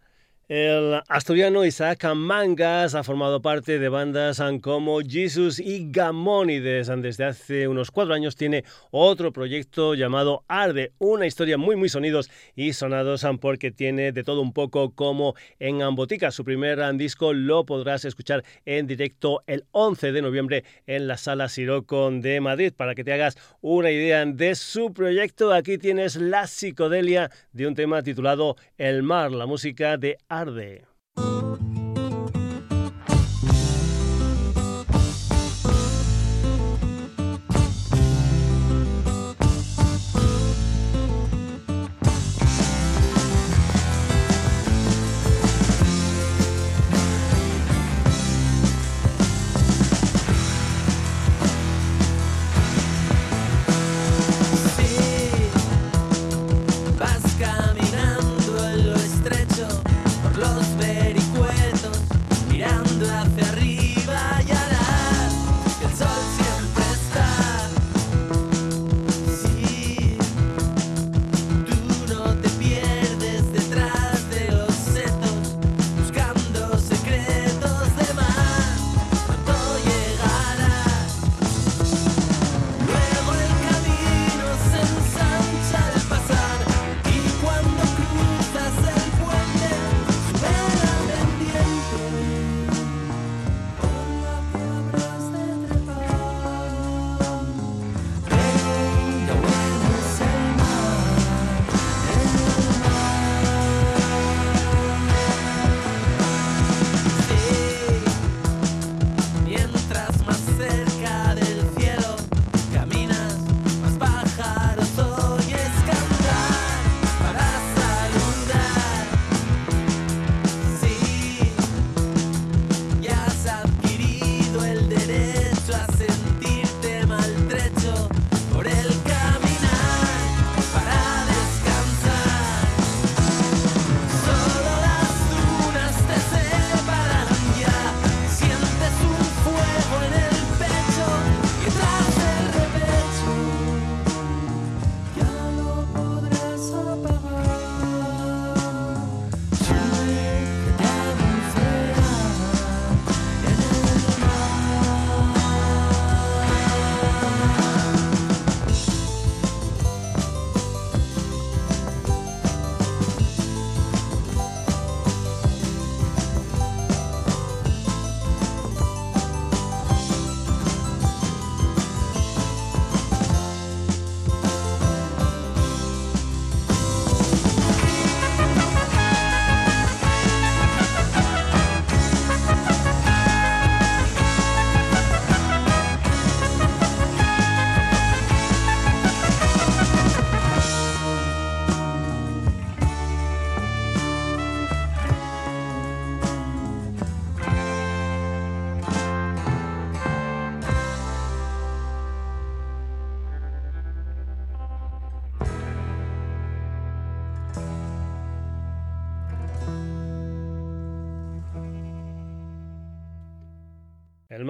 El 0.51 1.01
asturiano 1.07 1.65
Isaac 1.65 2.13
Mangas 2.13 2.97
ha 2.97 3.05
formado 3.05 3.41
parte 3.41 3.79
de 3.79 3.89
bandas 3.89 4.43
como 4.63 4.99
Jesus 4.99 5.61
y 5.61 5.93
Gamónides. 5.93 6.91
Desde 7.01 7.25
hace 7.25 7.69
unos 7.69 7.93
cuatro 7.93 8.15
años 8.15 8.35
tiene 8.35 8.65
otro 8.91 9.33
proyecto 9.33 9.95
llamado 9.95 10.43
Arde, 10.49 10.91
una 10.99 11.29
historia 11.29 11.57
muy 11.57 11.77
muy 11.77 11.89
sonidos 11.89 12.33
y 12.57 12.73
sonados 12.73 13.25
porque 13.41 13.71
tiene 13.71 14.11
de 14.11 14.25
todo 14.25 14.41
un 14.41 14.53
poco 14.53 14.91
como 14.91 15.37
en 15.61 15.83
Ambotica. 15.83 16.33
Su 16.33 16.45
primer 16.45 16.81
disco 16.97 17.33
lo 17.33 17.65
podrás 17.65 18.05
escuchar 18.05 18.43
en 18.67 18.89
directo 18.89 19.45
el 19.47 19.67
11 19.71 20.11
de 20.11 20.21
noviembre 20.21 20.65
en 20.89 21.07
la 21.07 21.17
Sala 21.17 21.49
Siroco 21.49 22.11
de 22.11 22.41
Madrid. 22.41 22.73
Para 22.77 22.97
que 22.97 23.05
te 23.05 23.13
hagas 23.13 23.39
una 23.61 23.93
idea 23.93 24.27
de 24.27 24.57
su 24.57 24.93
proyecto, 24.93 25.53
aquí 25.53 25.79
tienes 25.79 26.17
la 26.17 26.49
psicodelia 26.49 27.31
de 27.53 27.69
un 27.69 27.77
tema 27.77 28.03
titulado 28.03 28.57
El 28.79 29.05
Mar, 29.05 29.31
la 29.31 29.47
música 29.47 29.97
de 29.97 30.19
Arde 30.29 30.40
tarde. 30.45 30.90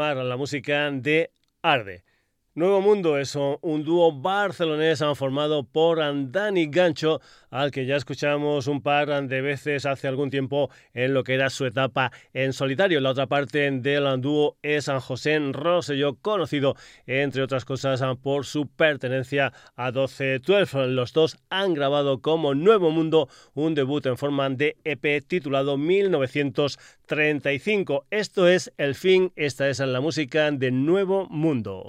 La 0.00 0.36
música 0.36 0.90
de 0.90 1.30
Arde. 1.62 2.04
Nuevo 2.52 2.80
Mundo 2.80 3.16
es 3.16 3.36
un 3.36 3.84
dúo 3.84 4.10
barcelonés 4.10 5.04
formado 5.14 5.62
por 5.62 6.00
Dani 6.32 6.66
Gancho, 6.66 7.20
al 7.48 7.70
que 7.70 7.86
ya 7.86 7.94
escuchamos 7.94 8.66
un 8.66 8.82
par 8.82 9.28
de 9.28 9.40
veces 9.40 9.86
hace 9.86 10.08
algún 10.08 10.30
tiempo 10.30 10.68
en 10.92 11.14
lo 11.14 11.22
que 11.22 11.34
era 11.34 11.48
su 11.48 11.64
etapa 11.64 12.10
en 12.32 12.52
solitario. 12.52 13.00
La 13.00 13.10
otra 13.10 13.28
parte 13.28 13.70
del 13.70 14.20
dúo 14.20 14.56
es 14.62 14.86
San 14.86 14.98
José 14.98 15.38
Rosselló, 15.52 16.16
conocido 16.16 16.74
entre 17.06 17.42
otras 17.42 17.64
cosas 17.64 18.02
por 18.20 18.44
su 18.44 18.66
pertenencia 18.66 19.52
a 19.76 19.92
12-12. 19.92 20.88
Los 20.88 21.12
dos 21.12 21.38
han 21.50 21.74
grabado 21.74 22.20
como 22.20 22.56
Nuevo 22.56 22.90
Mundo 22.90 23.28
un 23.54 23.76
debut 23.76 24.04
en 24.06 24.16
forma 24.16 24.50
de 24.50 24.76
EP 24.82 25.24
titulado 25.24 25.78
1935. 25.78 28.06
Esto 28.10 28.48
es 28.48 28.72
el 28.76 28.96
fin, 28.96 29.30
esta 29.36 29.68
es 29.68 29.78
la 29.78 30.00
música 30.00 30.50
de 30.50 30.72
Nuevo 30.72 31.28
Mundo. 31.30 31.86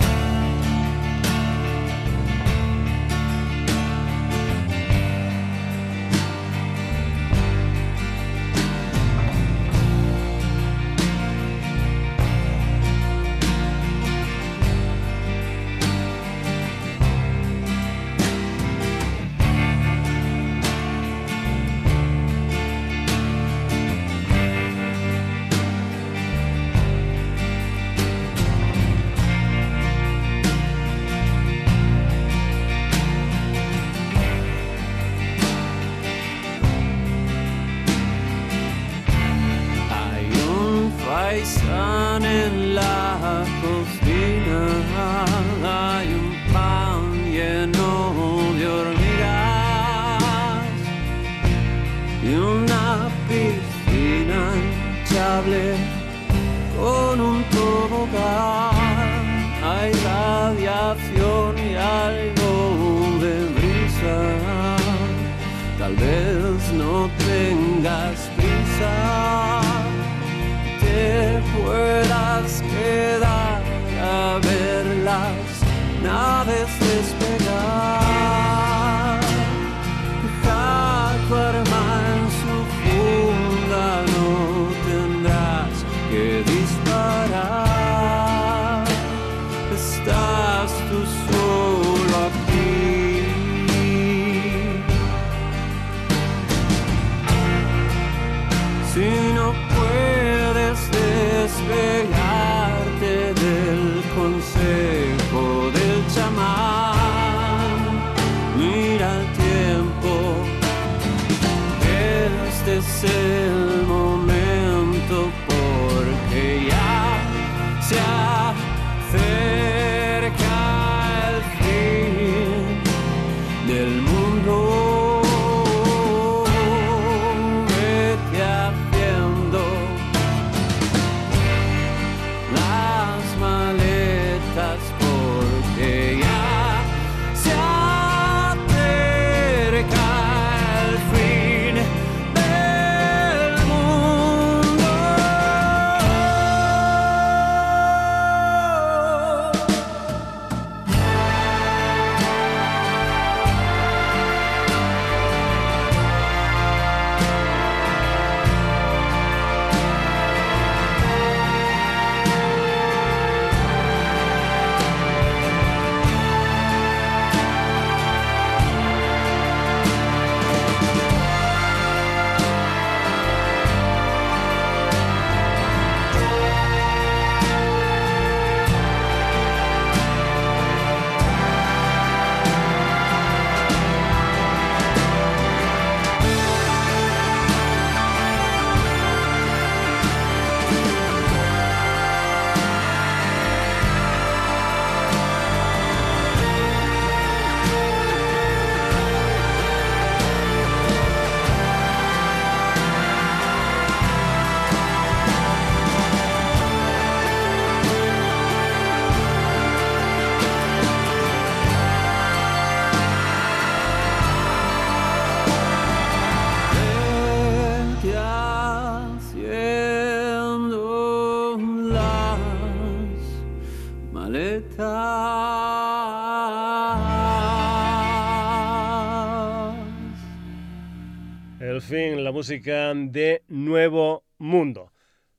Fin, 231.82 232.23
la 232.23 232.32
música 232.32 232.93
de 232.93 233.43
Nuevo 233.47 234.23
Mundo. 234.38 234.91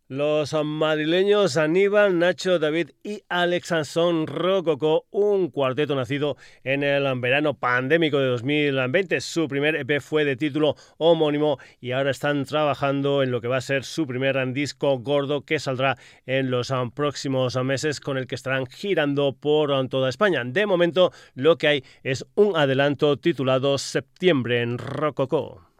Los 0.08 0.52
madrileños 0.52 1.56
Aníbal, 1.56 2.18
Nacho, 2.18 2.58
David 2.58 2.90
y 3.02 3.22
Alex 3.28 3.72
son 3.84 4.26
Rococo, 4.26 5.06
un 5.10 5.50
cuarteto 5.50 5.94
nacido 5.94 6.36
en 6.64 6.82
el 6.82 7.04
verano 7.20 7.54
pandémico 7.54 8.18
de 8.18 8.26
2020. 8.26 9.20
Su 9.20 9.48
primer 9.48 9.76
EP 9.76 10.00
fue 10.02 10.24
de 10.24 10.36
título 10.36 10.74
homónimo 10.98 11.58
y 11.80 11.92
ahora 11.92 12.10
están 12.10 12.44
trabajando 12.44 13.22
en 13.22 13.30
lo 13.30 13.40
que 13.40 13.48
va 13.48 13.58
a 13.58 13.62
ser 13.62 13.84
su 13.84 14.06
primer 14.06 14.52
disco 14.52 14.98
gordo 14.98 15.46
que 15.46 15.58
saldrá 15.58 15.96
en 16.26 16.50
los 16.50 16.72
próximos 16.94 17.56
meses 17.64 18.00
con 18.00 18.18
el 18.18 18.26
que 18.26 18.34
estarán 18.34 18.66
girando 18.66 19.32
por 19.32 19.88
toda 19.88 20.10
España. 20.10 20.42
De 20.44 20.66
momento 20.66 21.12
lo 21.34 21.56
que 21.56 21.68
hay 21.68 21.84
es 22.02 22.26
un 22.34 22.56
adelanto 22.56 23.16
titulado 23.16 23.78
Septiembre 23.78 24.60
en 24.60 24.76
Rococo. 24.76 25.71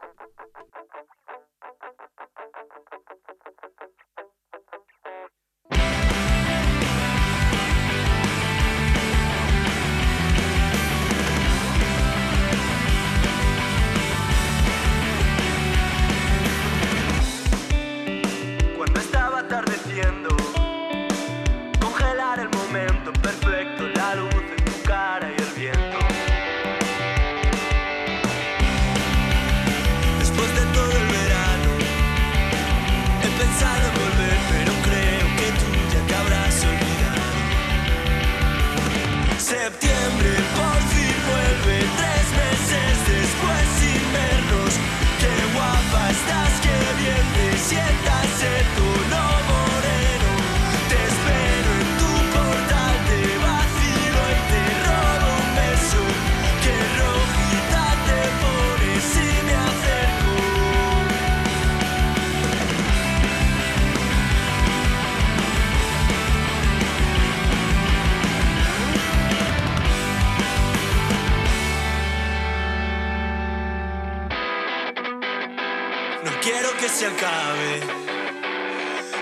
Acabe 77.05 77.81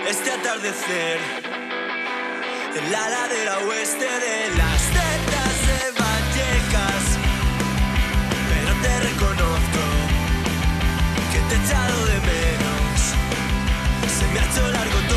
este 0.08 0.30
atardecer 0.30 1.18
en 2.76 2.92
la 2.92 3.08
ladera 3.10 3.58
oeste 3.66 4.04
de 4.04 4.56
las 4.56 4.82
tetas 4.96 5.56
de 5.68 5.80
Vallecas. 6.00 7.04
Pero 8.50 8.72
te 8.82 9.00
reconozco 9.08 9.82
que 11.32 11.38
te 11.48 11.54
he 11.54 11.64
echado 11.64 12.06
de 12.06 12.18
menos. 12.30 13.00
Se 14.18 14.26
me 14.32 14.38
ha 14.38 14.44
hecho 14.44 14.68
largo 14.68 15.11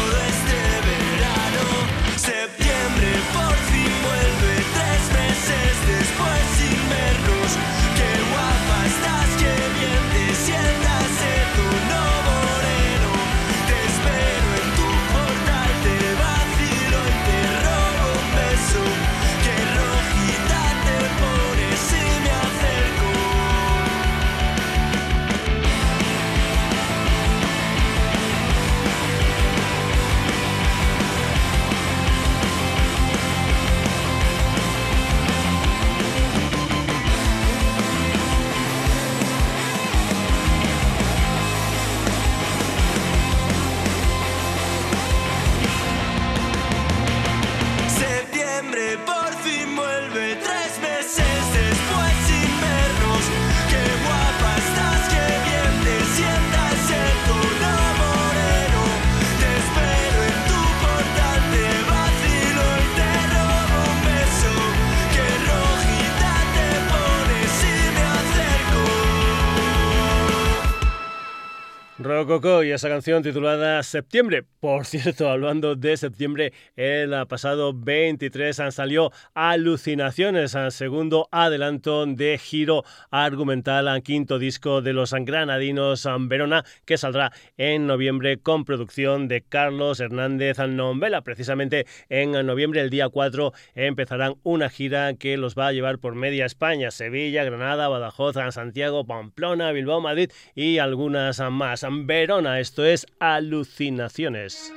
Rococo 72.46 72.64
y 72.64 72.72
esa 72.72 72.90
canción 72.90 73.24
titulada 73.24 73.82
Septiembre. 73.82 74.44
Por 74.60 74.86
cierto, 74.86 75.30
hablando 75.30 75.76
de 75.76 75.98
septiembre, 75.98 76.54
el 76.76 77.14
pasado 77.28 77.74
23 77.74 78.62
salió 78.70 79.12
Alucinaciones, 79.34 80.56
segundo 80.70 81.28
adelanto 81.32 82.06
de 82.06 82.38
giro 82.38 82.84
argumental, 83.10 84.02
quinto 84.04 84.38
disco 84.38 84.82
de 84.82 84.94
los 84.94 85.14
granadinos 85.14 86.08
Verona, 86.22 86.64
que 86.86 86.98
saldrá 86.98 87.32
en 87.58 87.88
noviembre 87.88 88.38
con 88.38 88.64
producción 88.64 89.28
de 89.28 89.42
Carlos 89.42 90.00
Hernández 90.00 90.60
Nombela. 90.60 91.22
Precisamente 91.22 91.88
en 92.10 92.32
noviembre, 92.46 92.82
el 92.82 92.92
día 92.92 93.10
4, 93.10 93.54
empezarán 93.74 94.36
una 94.44 94.70
gira 94.70 95.16
que 95.16 95.38
los 95.38 95.56
va 95.56 95.68
a 95.68 95.74
llevar 95.74 95.98
por 96.00 96.14
media 96.16 96.46
España, 96.46 96.92
Sevilla, 96.92 97.44
Granada, 97.44 97.88
Badajoz, 97.88 98.36
Santiago, 98.52 99.06
Pamplona, 99.06 99.72
Bilbao, 99.72 100.02
Madrid 100.02 100.32
y 100.54 100.78
algunas 100.78 101.40
más. 101.52 101.86
Verona, 102.06 102.35
esto 102.36 102.84
es 102.84 103.08
Alucinaciones. 103.20 104.74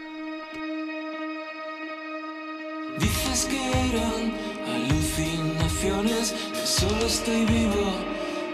Dices 3.01 3.47
que 3.47 3.57
eran 3.57 4.33
alucinaciones, 4.77 6.35
solo 6.65 7.05
estoy 7.05 7.45
vivo 7.47 7.95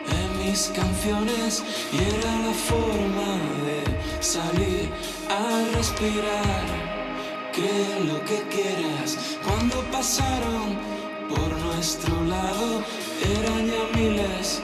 en 0.09 0.47
mis 0.47 0.73
canciones 0.75 1.63
y 1.93 1.97
era 1.99 2.33
la 2.47 2.55
forma 2.55 3.31
de 3.67 4.23
salir 4.23 4.89
a 5.29 5.77
respirar. 5.77 6.65
Cree 7.53 8.05
lo 8.07 8.25
que 8.25 8.43
quieras 8.49 9.37
cuando 9.45 9.83
pasaron 9.93 10.79
por 11.29 11.53
nuestro 11.59 12.25
lado, 12.25 12.83
eran 13.39 13.67
ya 13.67 13.99
miles 13.99 14.63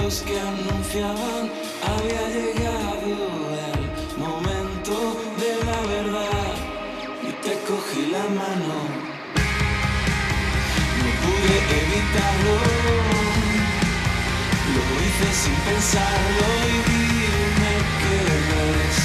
los 0.00 0.22
que 0.22 0.40
anunciaban 0.40 1.50
había 1.82 2.28
llegado 2.30 3.51
la 8.12 8.24
mano. 8.40 8.78
No 10.98 11.10
pude 11.22 11.56
evitarlo, 11.80 12.56
lo 14.74 14.82
hice 15.02 15.28
sin 15.42 15.56
pensarlo 15.68 16.46
y 16.72 16.78
dime 16.90 17.72
qué 18.00 18.18
ves. 18.48 19.00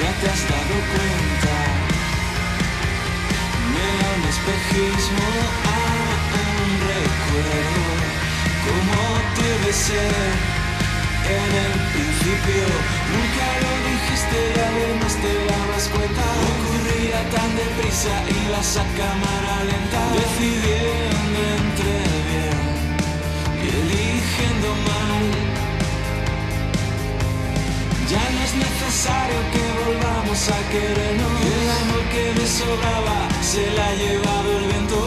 Ya 0.00 0.10
te 0.20 0.26
has 0.32 0.42
dado 0.52 0.76
cuenta, 0.92 1.56
me 3.74 3.86
da 4.00 4.08
un 4.18 4.24
espejismo 4.34 5.28
a 5.74 5.82
un 6.62 6.70
recuerdo, 6.92 7.84
como 8.64 8.98
debe 9.42 9.72
ser 9.72 10.59
en 11.30 11.52
el 11.64 11.72
principio. 11.92 12.66
Nunca 13.14 13.46
lo 13.64 13.72
dijiste 13.90 14.38
y 14.54 14.58
además 14.68 15.14
te 15.24 15.32
dabas 15.50 15.84
cuenta. 15.94 16.24
Ocurría 16.50 17.20
tan 17.34 17.50
deprisa, 17.62 18.14
ibas 18.42 18.70
a 18.82 18.84
cámara 19.00 19.54
lenta, 19.70 20.02
decidiendo 20.20 21.38
entre 21.58 21.94
bien 22.28 22.60
y 23.62 23.66
eligiendo 23.80 24.68
mal. 24.88 25.24
Ya 28.12 28.24
no 28.34 28.40
es 28.46 28.54
necesario 28.66 29.38
que 29.54 29.64
volvamos 29.84 30.40
a 30.48 30.58
querernos. 30.72 31.34
El 31.54 31.66
amor 31.80 32.04
que 32.12 32.24
me 32.36 32.46
sobraba 32.46 33.18
se 33.40 33.70
la 33.76 33.86
ha 33.86 33.94
llevado 33.94 34.48
el 34.58 34.64
viento. 34.66 34.98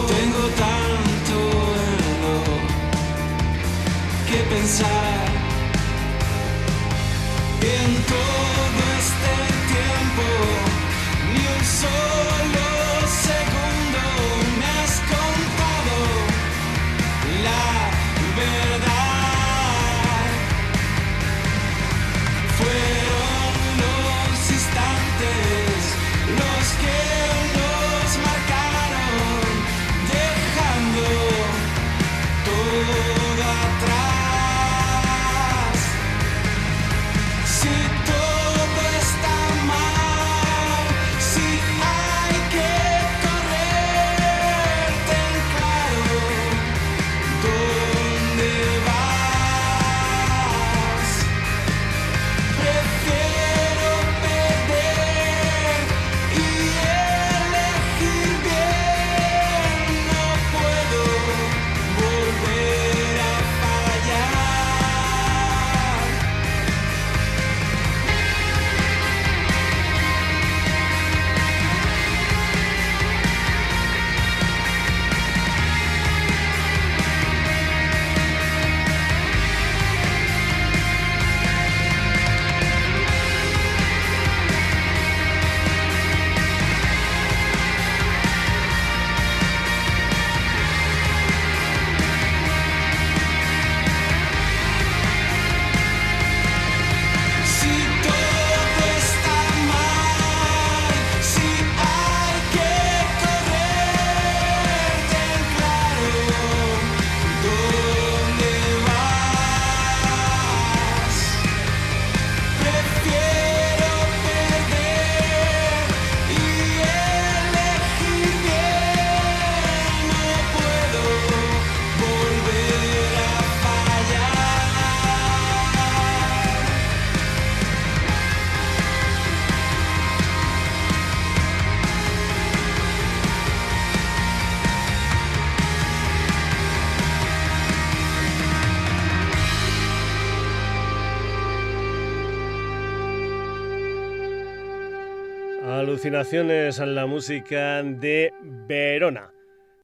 Alucinaciones 146.14 146.78
en 146.78 146.94
la 146.94 147.06
música 147.06 147.82
de 147.82 148.32
Verona. 148.68 149.33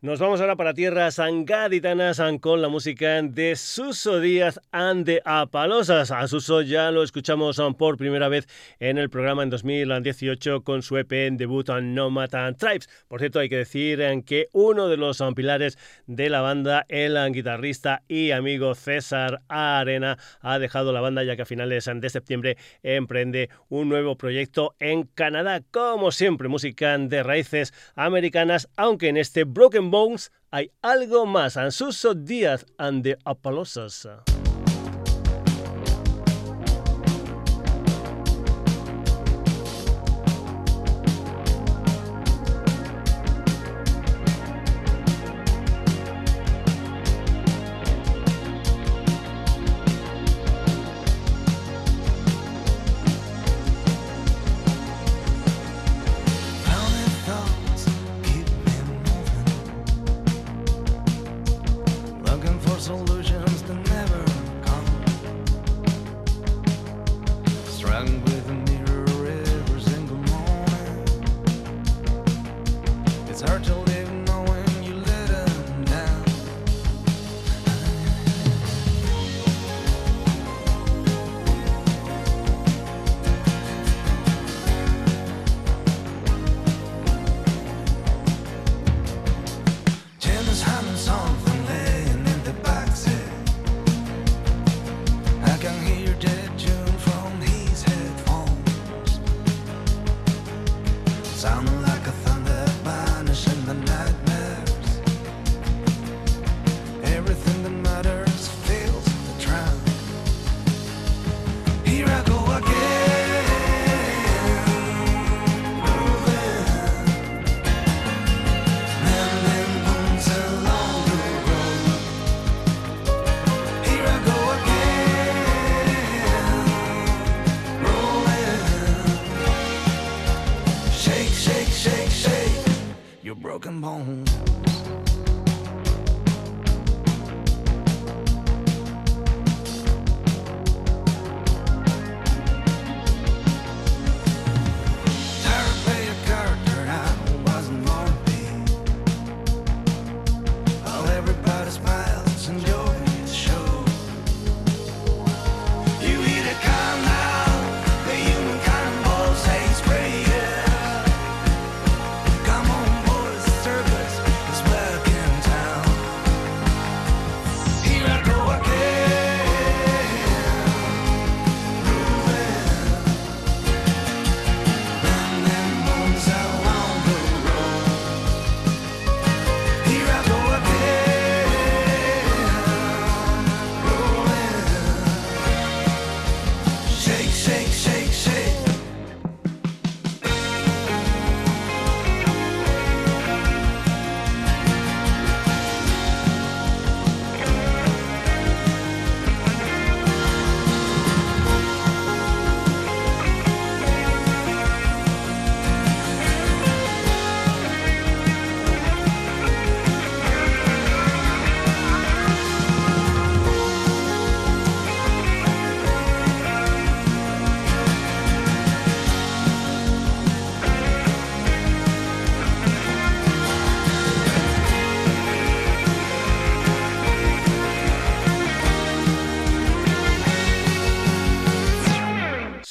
Nos 0.03 0.19
vamos 0.19 0.41
ahora 0.41 0.57
para 0.57 0.73
tierras 0.73 1.19
angaditanas 1.19 2.23
con 2.41 2.63
la 2.63 2.71
música 2.71 3.21
de 3.21 3.55
Suso 3.55 4.19
Díaz 4.19 4.59
and 4.73 5.05
de 5.05 5.21
Apalosas. 5.27 6.11
A 6.11 6.27
Suso 6.27 6.63
ya 6.63 6.91
lo 6.91 7.03
escuchamos 7.03 7.61
por 7.77 7.99
primera 7.99 8.31
vez 8.31 8.49
en 8.79 8.97
el 8.97 9.11
programa 9.11 9.43
en 9.43 9.51
2018 9.51 10.63
con 10.65 10.81
su 10.81 10.97
EP 10.97 11.13
en 11.13 11.37
debut 11.37 11.69
Nomad 11.69 12.31
Tribes. 12.57 12.89
Por 13.09 13.21
cierto, 13.21 13.41
hay 13.41 13.51
que 13.51 13.59
decir 13.59 14.01
que 14.25 14.49
uno 14.53 14.89
de 14.89 14.97
los 14.97 15.23
pilares 15.37 15.77
de 16.07 16.31
la 16.31 16.41
banda, 16.41 16.87
el 16.89 17.19
guitarrista 17.31 18.03
y 18.09 18.31
amigo 18.31 18.75
César 18.75 19.43
Arena, 19.49 20.17
ha 20.41 20.59
dejado 20.59 20.95
la 20.95 21.03
banda 21.03 21.25
ya 21.25 21.37
que 21.37 21.43
a 21.43 21.45
finales 21.45 21.91
de 21.95 22.09
septiembre 22.09 22.57
emprende 22.83 23.51
un 23.69 23.91
nuevo 23.91 24.17
proyecto 24.17 24.75
en 24.79 25.03
Canadá. 25.03 25.61
Como 25.71 26.11
siempre, 26.11 26.49
música 26.49 26.97
de 26.97 27.23
raíces 27.23 27.75
americanas, 27.97 28.67
aunque 28.79 29.09
en 29.09 29.19
este 29.19 29.45
Broken 29.45 29.90
Bones 29.91 30.33
hay 30.51 30.71
algo 30.83 31.27
más. 31.27 31.57
Ansuso 31.57 32.15
Díaz 32.15 32.67
and 32.79 33.03
the 33.03 33.19
Apolosas. 33.25 34.07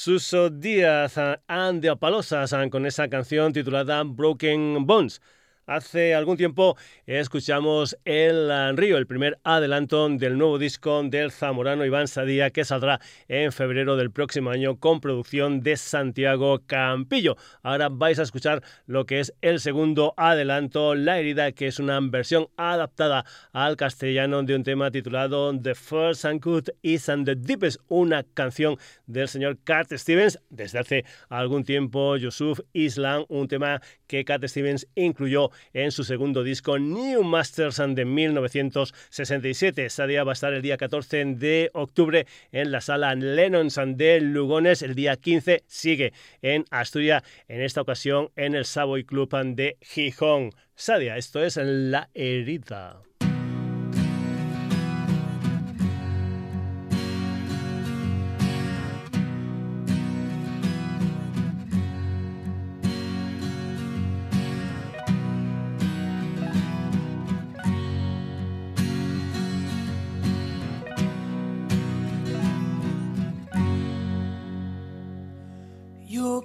Suso 0.09 0.49
Díaz 0.49 1.19
and 1.47 1.83
the 1.83 1.89
Apalosas 1.91 2.51
con 2.71 2.87
esa 2.87 3.07
canción 3.09 3.53
titulada 3.53 4.03
Broken 4.03 4.87
Bones. 4.87 5.21
Hace 5.69 6.15
algún 6.15 6.35
tiempo 6.35 6.77
escuchamos 7.05 7.95
El 8.03 8.75
Río, 8.75 8.97
el 8.97 9.05
primer 9.05 9.37
adelanto 9.43 10.09
del 10.09 10.35
nuevo 10.35 10.57
disco 10.57 11.03
del 11.03 11.31
zamorano 11.31 11.85
Iván 11.85 12.07
Sadía 12.07 12.49
que 12.49 12.65
saldrá 12.65 12.99
en 13.27 13.51
febrero 13.51 13.95
del 13.95 14.09
próximo 14.09 14.49
año 14.49 14.79
con 14.79 14.99
producción 14.99 15.61
de 15.61 15.77
Santiago 15.77 16.63
Campillo. 16.65 17.37
Ahora 17.61 17.89
vais 17.89 18.17
a 18.17 18.23
escuchar 18.23 18.63
lo 18.87 19.05
que 19.05 19.19
es 19.19 19.31
el 19.41 19.59
segundo 19.59 20.15
adelanto, 20.17 20.95
La 20.95 21.19
herida, 21.19 21.51
que 21.51 21.67
es 21.67 21.77
una 21.77 21.99
versión 22.01 22.47
adaptada 22.57 23.23
al 23.53 23.77
castellano 23.77 24.41
de 24.41 24.55
un 24.55 24.63
tema 24.63 24.89
titulado 24.89 25.55
The 25.55 25.75
First 25.75 26.25
and 26.25 26.43
Good 26.43 26.69
is 26.81 27.09
and 27.09 27.27
the 27.27 27.35
Deepest, 27.35 27.79
una 27.89 28.23
canción 28.23 28.77
del 29.05 29.27
señor 29.27 29.59
Cat 29.63 29.93
Stevens. 29.93 30.39
Desde 30.49 30.79
hace 30.79 31.05
algún 31.29 31.63
tiempo, 31.63 32.17
Yusuf 32.17 32.59
Islam, 32.73 33.25
un 33.27 33.47
tema 33.47 33.83
que 34.07 34.25
Cat 34.25 34.43
Stevens 34.45 34.87
incluyó 34.95 35.51
en 35.73 35.91
su 35.91 36.03
segundo 36.03 36.43
disco 36.43 36.79
New 36.79 37.23
Masters 37.23 37.77
de 37.77 38.05
1967. 38.05 39.89
Sadia 39.89 40.23
va 40.23 40.31
a 40.31 40.33
estar 40.33 40.53
el 40.53 40.61
día 40.61 40.77
14 40.77 41.25
de 41.35 41.69
octubre 41.73 42.27
en 42.51 42.71
la 42.71 42.81
sala 42.81 43.15
Lennon 43.15 43.69
de 43.95 44.21
Lugones. 44.21 44.81
El 44.81 44.95
día 44.95 45.15
15 45.15 45.63
sigue 45.67 46.13
en 46.41 46.65
Asturias, 46.71 47.23
en 47.47 47.61
esta 47.61 47.81
ocasión 47.81 48.29
en 48.35 48.55
el 48.55 48.65
Savoy 48.65 49.03
Club 49.03 49.29
de 49.55 49.77
Gijón. 49.81 50.51
Sadia, 50.75 51.17
esto 51.17 51.43
es 51.43 51.57
La 51.57 52.09
Herida. 52.13 53.08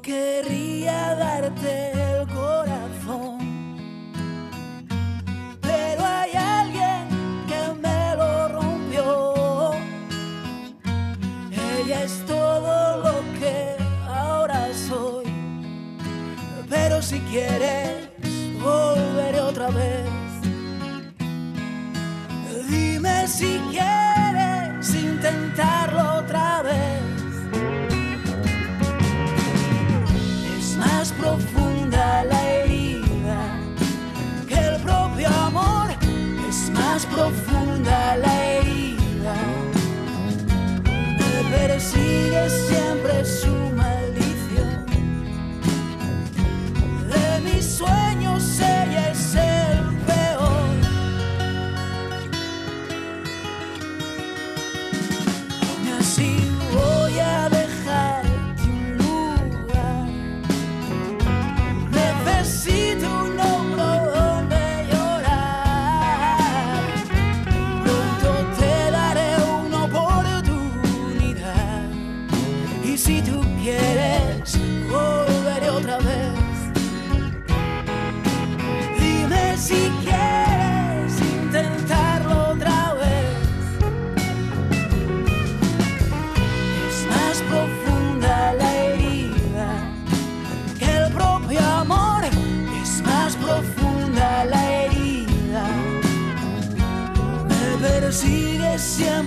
quería 0.04 1.14
darte 1.14 1.92
el 1.92 2.26
corazón, 2.28 3.38
pero 5.62 6.04
hay 6.04 6.32
alguien 6.34 7.08
que 7.48 7.62
me 7.82 8.16
lo 8.16 8.48
rompió. 8.48 9.72
Ella 11.50 12.04
es 12.04 12.24
todo 12.26 12.98
lo 12.98 13.40
que 13.40 13.76
ahora 14.06 14.68
soy, 14.88 15.24
pero 16.68 17.00
si 17.00 17.18
quieres 17.20 18.08
volveré 18.62 19.40
otra 19.40 19.68
vez. 19.70 20.06
Dime 22.68 23.26
si 23.26 23.58
quieres. 23.70 23.93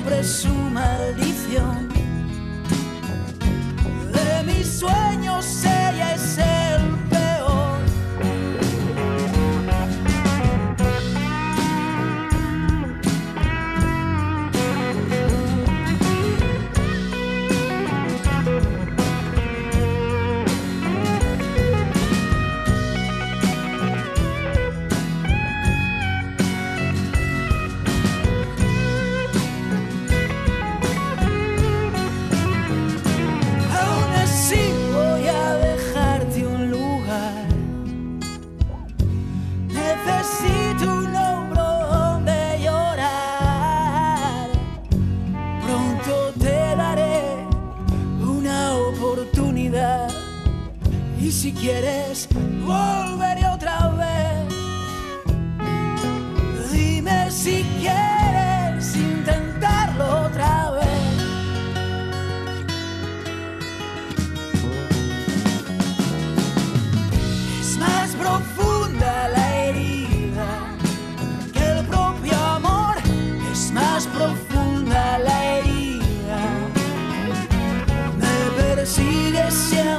Siempre 0.07 0.96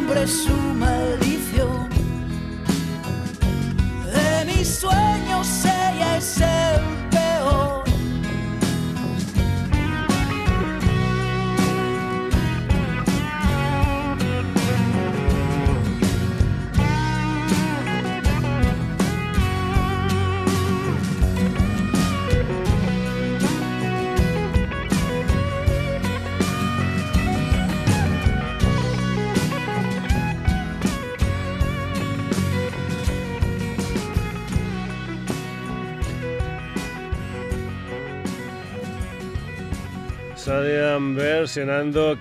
siempre 0.09 0.27
su 0.27 1.28
Estarían 40.99 41.15
versionando 41.15 42.19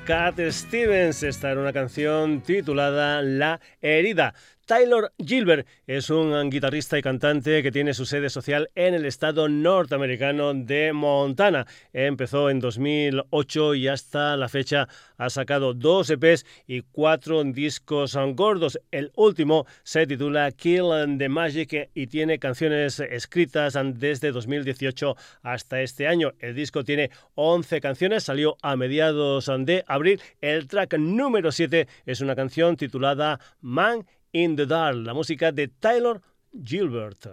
Stevens. 0.52 1.24
Esta 1.24 1.50
era 1.50 1.60
una 1.62 1.74
canción 1.74 2.42
titulada 2.42 3.24
La 3.24 3.60
herida. 3.82 4.36
Tyler 4.68 5.14
Gilbert 5.18 5.66
es 5.88 6.10
un 6.10 6.50
guitarrista 6.50 7.00
y 7.00 7.02
cantante 7.02 7.64
que 7.64 7.72
tiene 7.72 7.94
su 7.94 8.06
sede 8.06 8.30
social 8.30 8.70
en 8.76 8.96
el 8.96 9.06
estado 9.06 9.48
norteamericano 9.48 10.54
de 10.54 10.92
Montana. 10.92 11.66
Empezó 11.94 12.50
en 12.50 12.60
2008 12.60 13.76
y 13.76 13.88
hasta 13.88 14.36
la 14.36 14.50
fecha 14.50 14.90
ha 15.18 15.30
sacado 15.30 15.74
dos 15.74 16.10
EPs 16.10 16.46
y 16.68 16.82
cuatro 16.82 17.42
discos 17.46 18.18
gordos. 18.36 18.78
El 18.92 19.14
último 19.16 19.66
se 19.84 20.06
titula 20.06 20.52
Kill 20.52 21.18
the 21.18 21.30
Magic 21.30 21.90
y 21.94 22.08
tiene 22.08 22.38
canciones 22.38 23.00
escritas 23.00 23.80
desde 23.94 24.34
2018 24.34 25.16
hasta 25.44 25.82
este 25.82 26.08
año. 26.08 26.34
El 26.40 26.56
disco 26.56 26.84
tiene 26.84 27.10
11 27.36 27.80
canciones, 27.80 28.26
salió 28.26 28.58
a 28.62 28.76
mediados 28.76 29.50
de 29.60 29.86
abril. 29.88 30.20
El 30.42 30.68
track 30.68 30.98
número 30.98 31.54
7 31.54 31.88
es 32.06 32.20
una 32.20 32.36
canción 32.36 32.76
titulada 32.76 33.40
Man 33.62 34.06
in 34.44 34.56
the 34.56 34.68
Dark, 34.68 34.98
la 34.98 35.14
música 35.14 35.52
de 35.52 35.68
Tyler 35.68 36.22
Gilbert. 36.64 37.28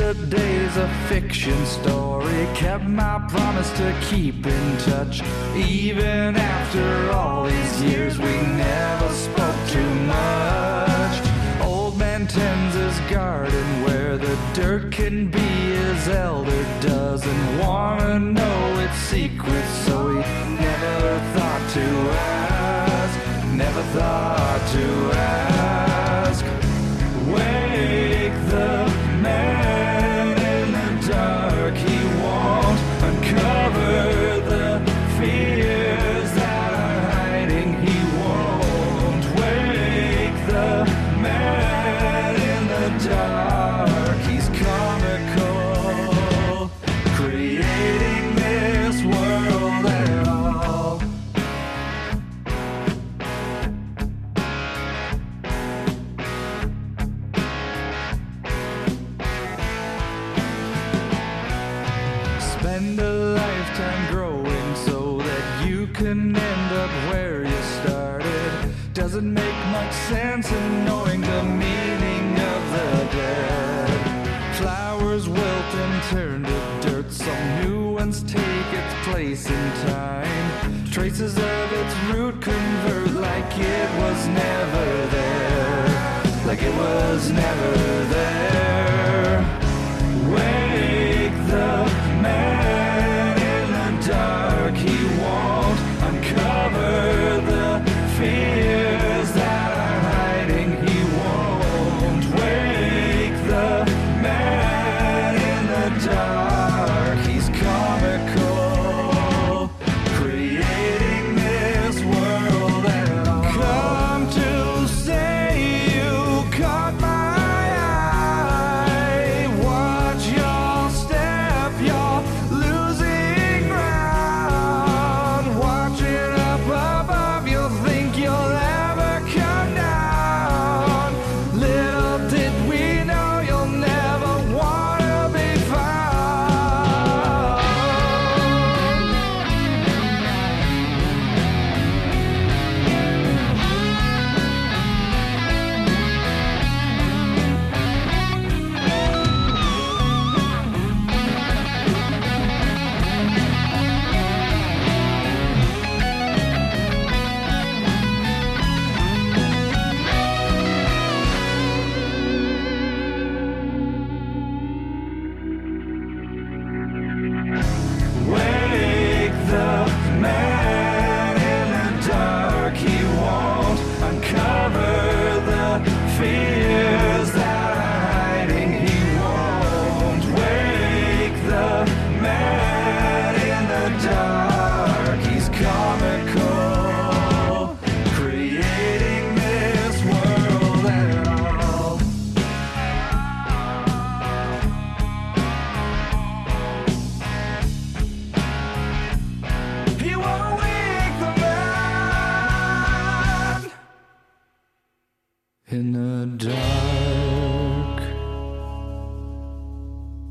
Yesterday's 0.00 0.78
a 0.78 0.88
fiction 1.08 1.66
story. 1.66 2.48
Kept 2.54 2.84
my 2.84 3.22
promise 3.28 3.70
to 3.72 3.94
keep 4.00 4.46
in 4.46 4.78
touch. 4.78 5.20
Even 5.54 6.36
after 6.36 7.10
all 7.12 7.44
these 7.44 7.82
years, 7.82 8.18
we 8.18 8.32
never 8.56 9.08
spoke 9.10 9.60
too 9.68 9.94
much. 10.06 11.14
Old 11.60 11.98
man 11.98 12.26
tends 12.26 12.76
his 12.76 12.98
garden 13.12 13.66
where 13.84 14.16
the 14.16 14.38
dirt 14.54 14.90
can 14.90 15.30
be. 15.30 15.38
His 15.38 16.08
elder 16.08 16.64
doesn't 16.80 17.58
wanna 17.58 18.18
know 18.20 18.78
its 18.78 18.96
secrets, 18.96 19.72
so 19.84 20.08
he 20.08 20.54
never 20.54 21.18
thought 21.34 21.64
to 21.74 21.86
ask. 22.16 23.54
Never 23.54 23.82
thought 23.92 24.62
to 24.72 25.18
ask. 25.18 25.59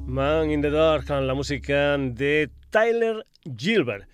Man 0.09 0.49
in 0.49 0.61
the 0.61 0.71
Dark, 0.71 1.07
la 1.09 1.35
música 1.35 1.95
de 1.97 2.49
Tyler 2.71 3.25
Gilbert. 3.55 4.07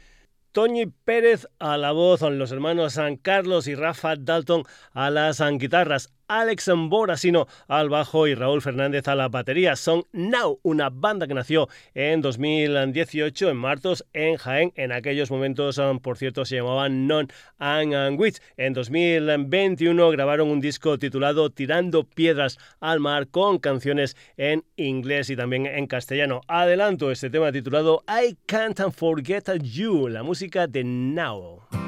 Toñi 0.51 0.87
Pérez 0.87 1.47
a 1.57 1.77
la 1.77 1.93
voz, 1.93 2.21
los 2.21 2.51
hermanos 2.51 2.93
San 2.93 3.15
Carlos 3.15 3.67
y 3.67 3.75
Rafa 3.75 4.17
Dalton 4.17 4.63
a 4.91 5.09
las 5.09 5.41
guitarras, 5.57 6.13
Alex 6.27 6.71
Borasino 6.75 7.47
al 7.67 7.89
bajo 7.89 8.27
y 8.27 8.35
Raúl 8.35 8.61
Fernández 8.61 9.07
a 9.07 9.15
la 9.15 9.27
batería. 9.27 9.75
Son 9.75 10.03
Now, 10.11 10.59
una 10.63 10.89
banda 10.89 11.27
que 11.27 11.33
nació 11.33 11.67
en 11.93 12.21
2018 12.21 13.49
en 13.49 13.57
Martos, 13.57 14.05
en 14.13 14.37
Jaén. 14.37 14.71
En 14.75 14.91
aquellos 14.91 15.31
momentos, 15.31 15.77
um, 15.77 15.99
por 15.99 16.17
cierto, 16.17 16.45
se 16.45 16.55
llamaban 16.55 17.07
Non 17.07 17.27
and 17.59 18.19
Witch. 18.19 18.39
En 18.57 18.73
2021 18.73 20.09
grabaron 20.11 20.49
un 20.49 20.61
disco 20.61 20.97
titulado 20.97 21.49
Tirando 21.49 22.03
Piedras 22.03 22.57
al 22.79 22.99
Mar 22.99 23.27
con 23.27 23.59
canciones 23.59 24.15
en 24.37 24.63
inglés 24.75 25.29
y 25.29 25.35
también 25.35 25.65
en 25.65 25.87
castellano. 25.87 26.41
Adelanto 26.47 27.11
este 27.11 27.29
tema 27.29 27.51
titulado 27.51 28.03
I 28.07 28.37
Can't 28.45 28.79
Forget 28.91 29.45
You, 29.61 30.07
la 30.07 30.23
música 30.23 30.67
de 30.67 30.83
Now. 30.83 31.84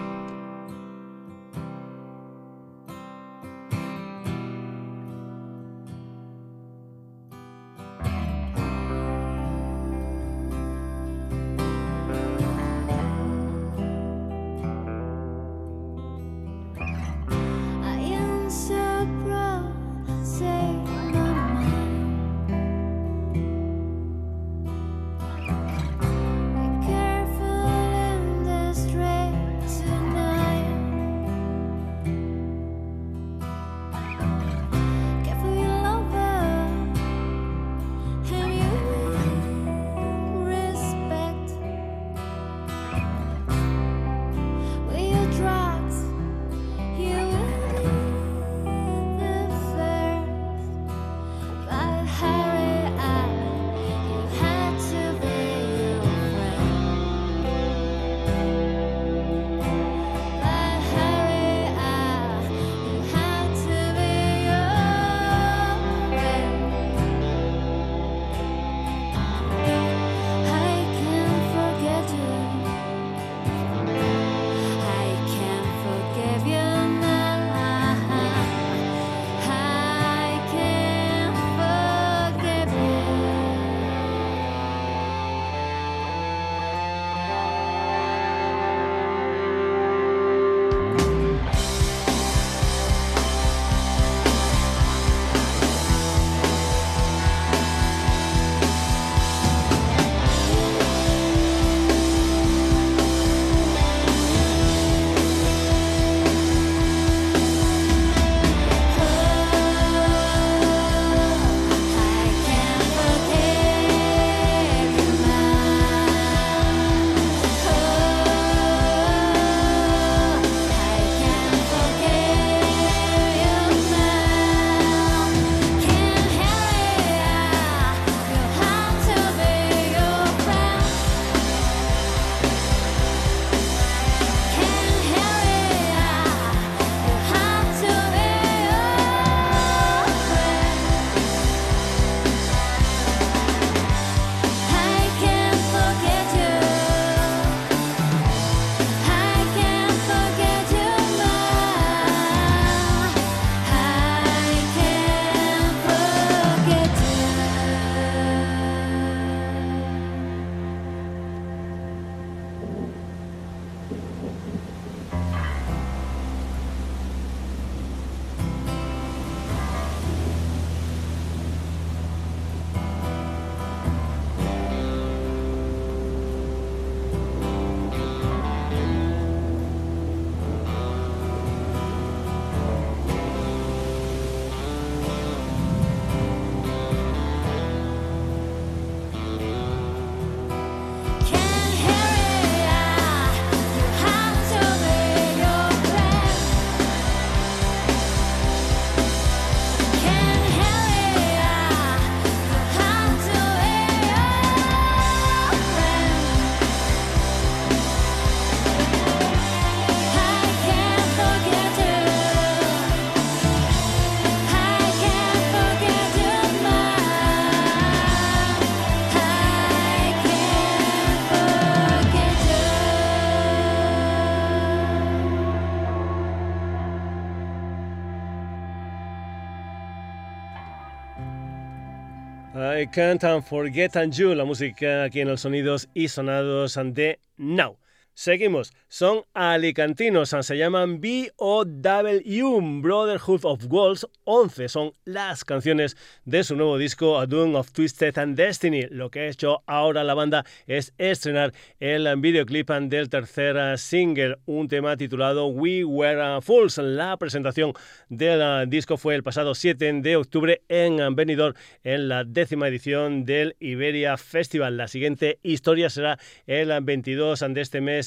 I 232.78 232.86
Can't 232.86 233.24
and 233.24 233.44
Forget 233.44 233.96
and 233.96 234.14
You, 234.14 234.36
la 234.36 234.46
música 234.46 235.06
aquí 235.06 235.22
en 235.22 235.30
los 235.30 235.42
sonidos 235.42 235.90
y 235.96 236.10
sonados 236.10 236.78
de 236.94 237.18
Now. 237.36 237.76
Seguimos, 238.20 238.74
son 238.88 239.22
alicantinos, 239.36 240.30
se 240.42 240.58
llaman 240.58 241.00
B.O.W. 241.00 242.82
Brotherhood 242.82 243.42
of 243.44 243.66
Wolves 243.68 244.08
11, 244.24 244.70
son 244.70 244.92
las 245.06 245.46
canciones 245.46 245.96
de 246.26 246.44
su 246.44 246.56
nuevo 246.56 246.80
disco 246.80 247.20
A 247.20 247.28
Doom 247.28 247.54
of 247.54 247.72
Twisted 247.72 248.18
and 248.18 248.36
Destiny. 248.36 248.88
Lo 248.90 249.12
que 249.12 249.20
ha 249.20 249.28
hecho 249.28 249.62
ahora 249.68 250.04
la 250.04 250.16
banda 250.16 250.46
es 250.66 250.96
estrenar 250.98 251.54
el 251.80 252.08
videoclip 252.18 252.72
del 252.72 253.08
tercer 253.08 253.78
single, 253.78 254.38
un 254.48 254.68
tema 254.68 254.98
titulado 254.98 255.46
We 255.50 255.84
Were 255.84 256.42
Fools. 256.42 256.80
La 256.80 257.18
presentación 257.18 257.74
del 258.10 258.68
disco 258.68 258.98
fue 258.98 259.14
el 259.14 259.22
pasado 259.22 259.54
7 259.54 260.02
de 260.02 260.16
octubre 260.16 260.64
en 260.70 261.16
Benidorm 261.16 261.54
en 261.84 262.08
la 262.08 262.24
décima 262.24 262.68
edición 262.68 263.26
del 263.26 263.56
Iberia 263.60 264.18
Festival. 264.18 264.76
La 264.76 264.88
siguiente 264.88 265.38
historia 265.44 265.92
será 265.92 266.18
el 266.48 266.74
22 266.82 267.46
de 267.50 267.62
este 267.62 267.80
mes 267.80 268.07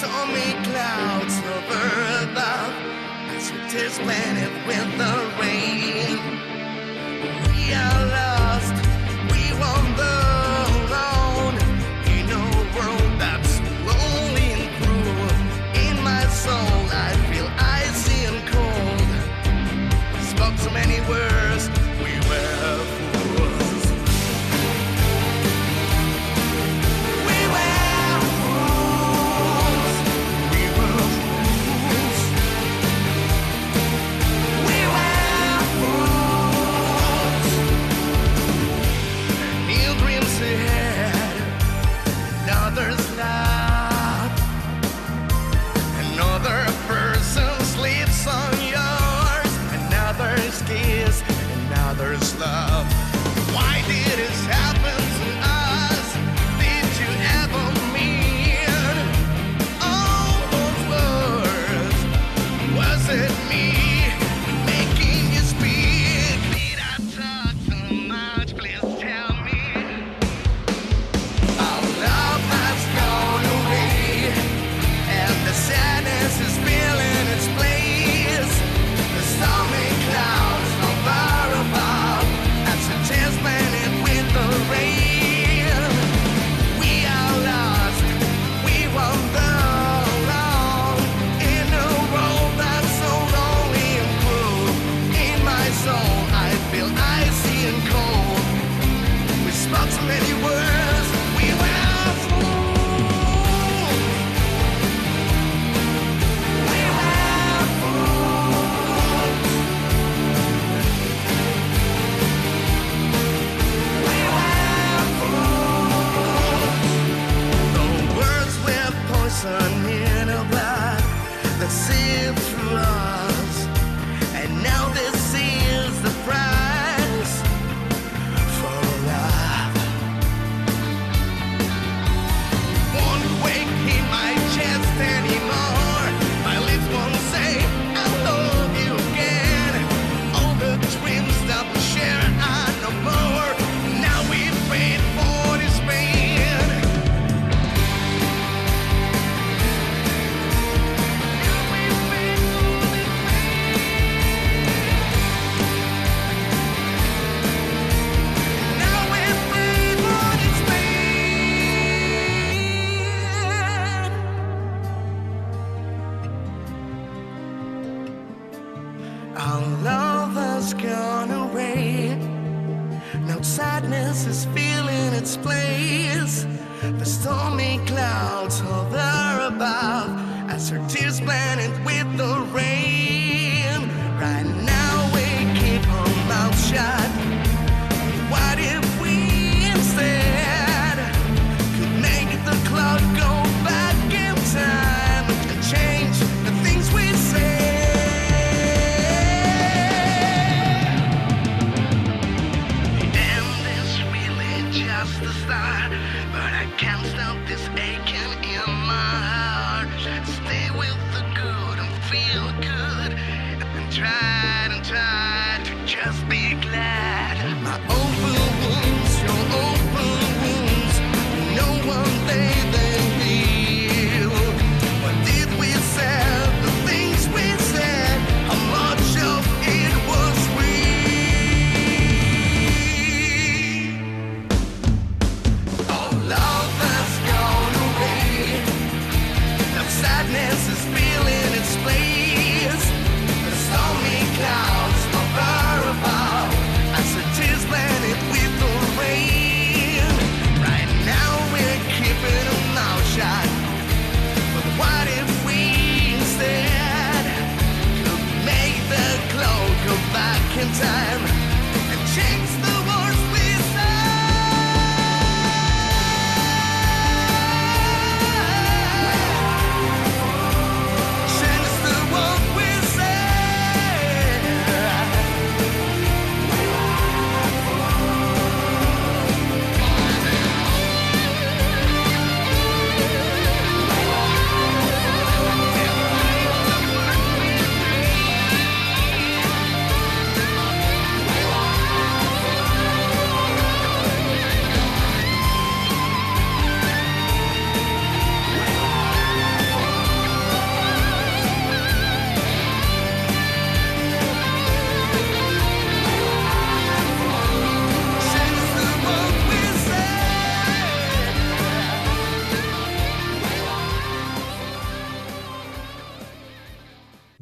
stormy 0.00 0.52
clouds 0.64 1.36
hover 1.40 2.30
above 2.30 2.72
as 3.36 3.50
it 3.50 3.74
is 3.74 3.98
planted 3.98 4.54
with 4.66 4.88
the 4.96 5.14
rain. 5.38 6.16
We 7.52 7.74
are 7.74 8.29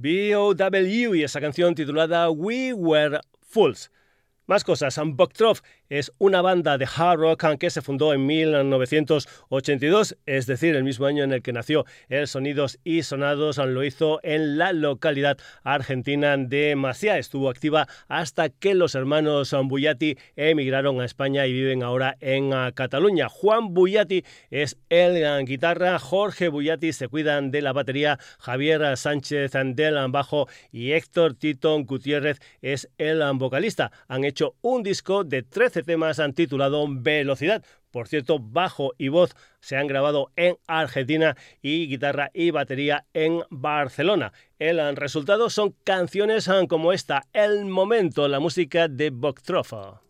BOW 0.08 1.14
y 1.14 1.22
esa 1.22 1.38
canción 1.38 1.74
titulada 1.74 2.30
We 2.30 2.72
Were 2.72 3.20
Fools. 3.42 3.90
Más 4.46 4.64
cosas, 4.64 4.98
Boktrov 5.04 5.60
es 5.88 6.12
una 6.18 6.42
banda 6.42 6.78
de 6.78 6.86
hard 6.86 7.20
rock 7.20 7.58
que 7.58 7.70
se 7.70 7.82
fundó 7.82 8.12
en 8.12 8.26
1982, 8.26 10.16
es 10.26 10.46
decir, 10.46 10.74
el 10.74 10.84
mismo 10.84 11.06
año 11.06 11.24
en 11.24 11.32
el 11.32 11.42
que 11.42 11.52
nació 11.52 11.84
el 12.08 12.26
Sonidos 12.26 12.78
y 12.84 13.02
Sonados, 13.02 13.58
lo 13.58 13.84
hizo 13.84 14.20
en 14.22 14.58
la 14.58 14.72
localidad 14.72 15.38
argentina 15.62 16.36
de 16.36 16.74
Maciá. 16.76 17.18
Estuvo 17.18 17.48
activa 17.48 17.86
hasta 18.08 18.48
que 18.48 18.74
los 18.74 18.94
hermanos 18.94 19.54
Bullati 19.64 20.18
emigraron 20.36 21.00
a 21.00 21.04
España 21.04 21.46
y 21.46 21.52
viven 21.52 21.82
ahora 21.82 22.16
en 22.20 22.52
ah, 22.52 22.72
Cataluña. 22.74 23.28
Juan 23.28 23.74
Bullati 23.74 24.24
es 24.50 24.78
el 24.88 25.44
guitarra, 25.44 25.98
Jorge 25.98 26.48
Bullati 26.48 26.92
se 26.92 27.08
cuidan 27.08 27.50
de 27.50 27.62
la 27.62 27.72
batería, 27.72 28.18
Javier 28.38 28.96
Sánchez 28.96 29.52
del 29.52 29.96
bajo 30.10 30.48
y 30.72 30.92
Héctor 30.92 31.34
Tito 31.34 31.78
Gutiérrez 31.84 32.40
es 32.62 32.88
el 32.98 33.22
vocalista. 33.34 33.90
Han 34.08 34.24
hecho 34.24 34.54
un 34.62 34.82
disco 34.82 35.24
de 35.24 35.42
13 35.42 35.77
temas 35.82 36.18
han 36.18 36.32
titulado 36.32 36.86
Velocidad. 36.88 37.64
Por 37.90 38.08
cierto, 38.08 38.38
bajo 38.38 38.92
y 38.98 39.08
voz 39.08 39.34
se 39.60 39.76
han 39.76 39.86
grabado 39.86 40.30
en 40.36 40.56
Argentina 40.66 41.36
y 41.62 41.88
guitarra 41.88 42.30
y 42.34 42.50
batería 42.50 43.06
en 43.14 43.42
Barcelona. 43.50 44.32
El 44.58 44.96
resultado 44.96 45.50
son 45.50 45.74
canciones 45.84 46.48
como 46.68 46.92
esta, 46.92 47.26
El 47.32 47.64
Momento, 47.64 48.28
la 48.28 48.40
música 48.40 48.88
de 48.88 49.10
Boktrofa. 49.10 50.07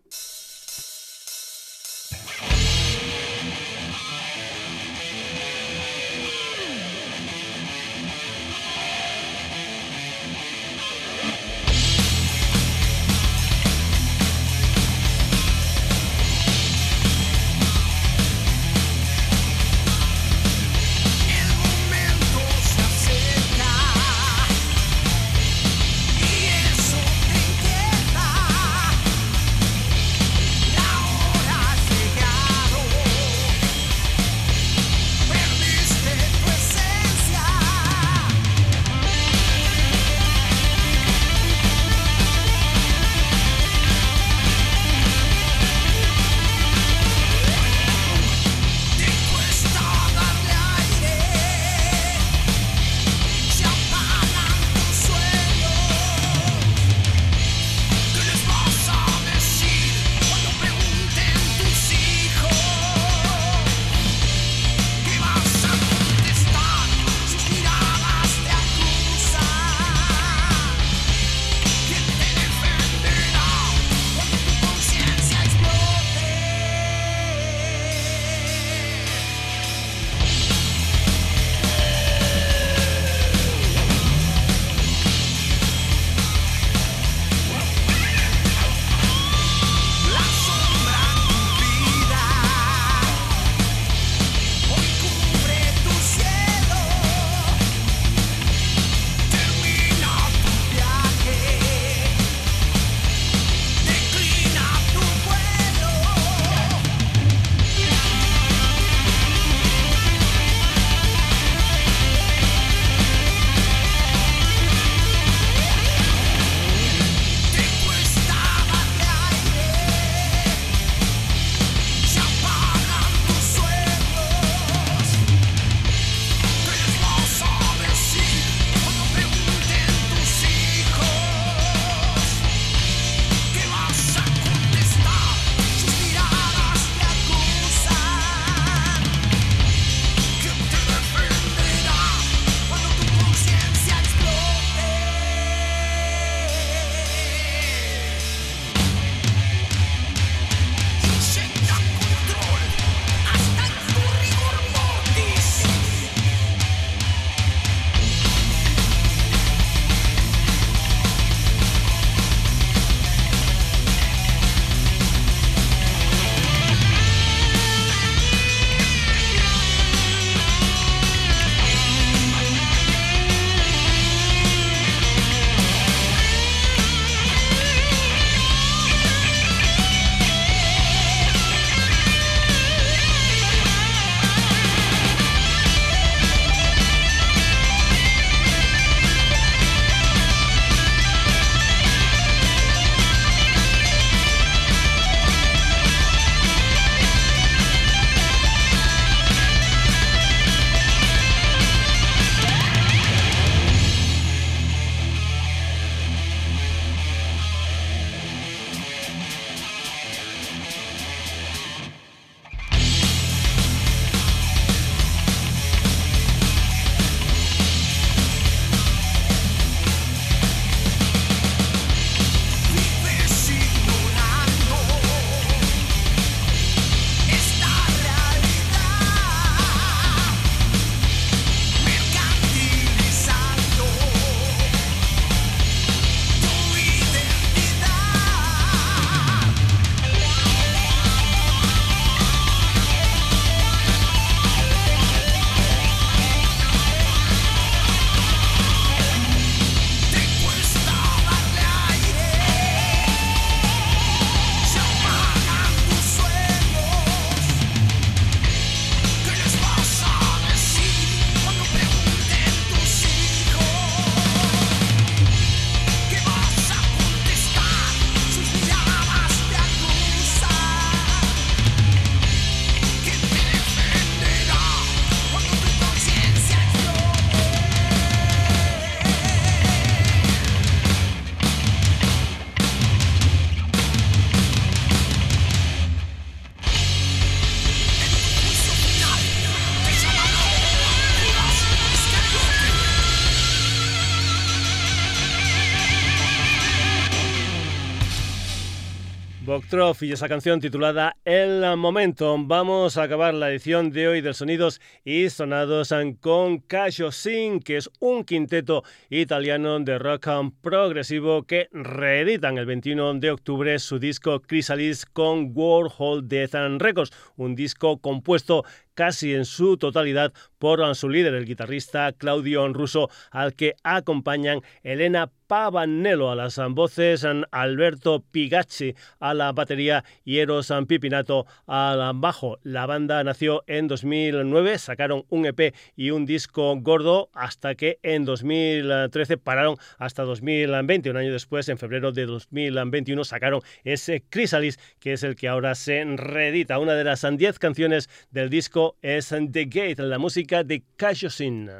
Y 299.78 300.10
esa 300.10 300.28
canción 300.28 300.58
titulada 300.58 301.16
El 301.24 301.76
Momento. 301.76 302.36
Vamos 302.36 302.96
a 302.96 303.04
acabar 303.04 303.32
la 303.32 303.48
edición 303.48 303.92
de 303.92 304.08
hoy 304.08 304.20
del 304.20 304.34
Sonidos 304.34 304.80
y 305.04 305.30
Sonados 305.30 305.94
con 306.18 306.58
Casio 306.58 307.12
Sin, 307.12 307.60
que 307.60 307.76
es 307.76 307.88
un 308.00 308.24
quinteto 308.24 308.82
italiano 309.08 309.78
de 309.78 310.00
rock 310.00 310.26
progresivo 310.60 311.44
que 311.44 311.68
reeditan 311.70 312.58
el 312.58 312.66
21 312.66 313.20
de 313.20 313.30
octubre 313.30 313.78
su 313.78 314.00
disco 314.00 314.42
Chrysalis 314.44 315.06
con 315.06 315.52
Warhol 315.54 316.26
Death 316.26 316.56
and 316.56 316.82
Records, 316.82 317.12
un 317.36 317.54
disco 317.54 317.98
compuesto 317.98 318.64
casi 318.98 319.32
en 319.32 319.44
su 319.44 319.76
totalidad 319.76 320.32
por 320.58 320.92
su 320.96 321.08
líder, 321.08 321.34
el 321.34 321.44
guitarrista 321.44 322.12
Claudio 322.12 322.66
Russo, 322.72 323.10
al 323.30 323.54
que 323.54 323.76
acompañan 323.84 324.62
Elena 324.82 325.30
Pavanello 325.46 326.30
a 326.30 326.34
las 326.34 326.60
voces, 326.70 327.24
Alberto 327.52 328.22
Pigacci 328.30 328.94
a 329.18 329.32
la 329.32 329.52
batería 329.52 330.04
y 330.24 330.38
Eros 330.38 330.70
Pipinato 330.86 331.46
al 331.66 332.12
bajo. 332.16 332.58
La 332.62 332.86
banda 332.86 333.24
nació 333.24 333.62
en 333.66 333.88
2009, 333.88 334.78
sacaron 334.78 335.24
un 335.30 335.46
EP 335.46 335.74
y 335.96 336.10
un 336.10 336.26
disco 336.26 336.76
gordo 336.80 337.30
hasta 337.32 337.76
que 337.76 337.98
en 338.02 338.26
2013 338.26 339.38
pararon 339.38 339.76
hasta 339.96 340.24
2020. 340.24 341.10
Un 341.10 341.16
año 341.16 341.32
después, 341.32 341.68
en 341.70 341.78
febrero 341.78 342.12
de 342.12 342.26
2021, 342.26 343.24
sacaron 343.24 343.62
ese 343.84 344.24
Chrysalis, 344.30 344.78
que 345.00 345.14
es 345.14 345.22
el 345.22 345.34
que 345.34 345.48
ahora 345.48 345.74
se 345.76 346.04
reedita. 346.04 346.78
Una 346.78 346.94
de 346.94 347.04
las 347.04 347.24
10 347.28 347.58
canciones 347.58 348.10
del 348.30 348.50
disco 348.50 348.87
es 349.02 349.28
The 349.28 349.64
Gate, 349.64 349.96
la 349.98 350.18
música 350.18 350.64
de 350.64 350.82
Cashosin. 350.96 351.70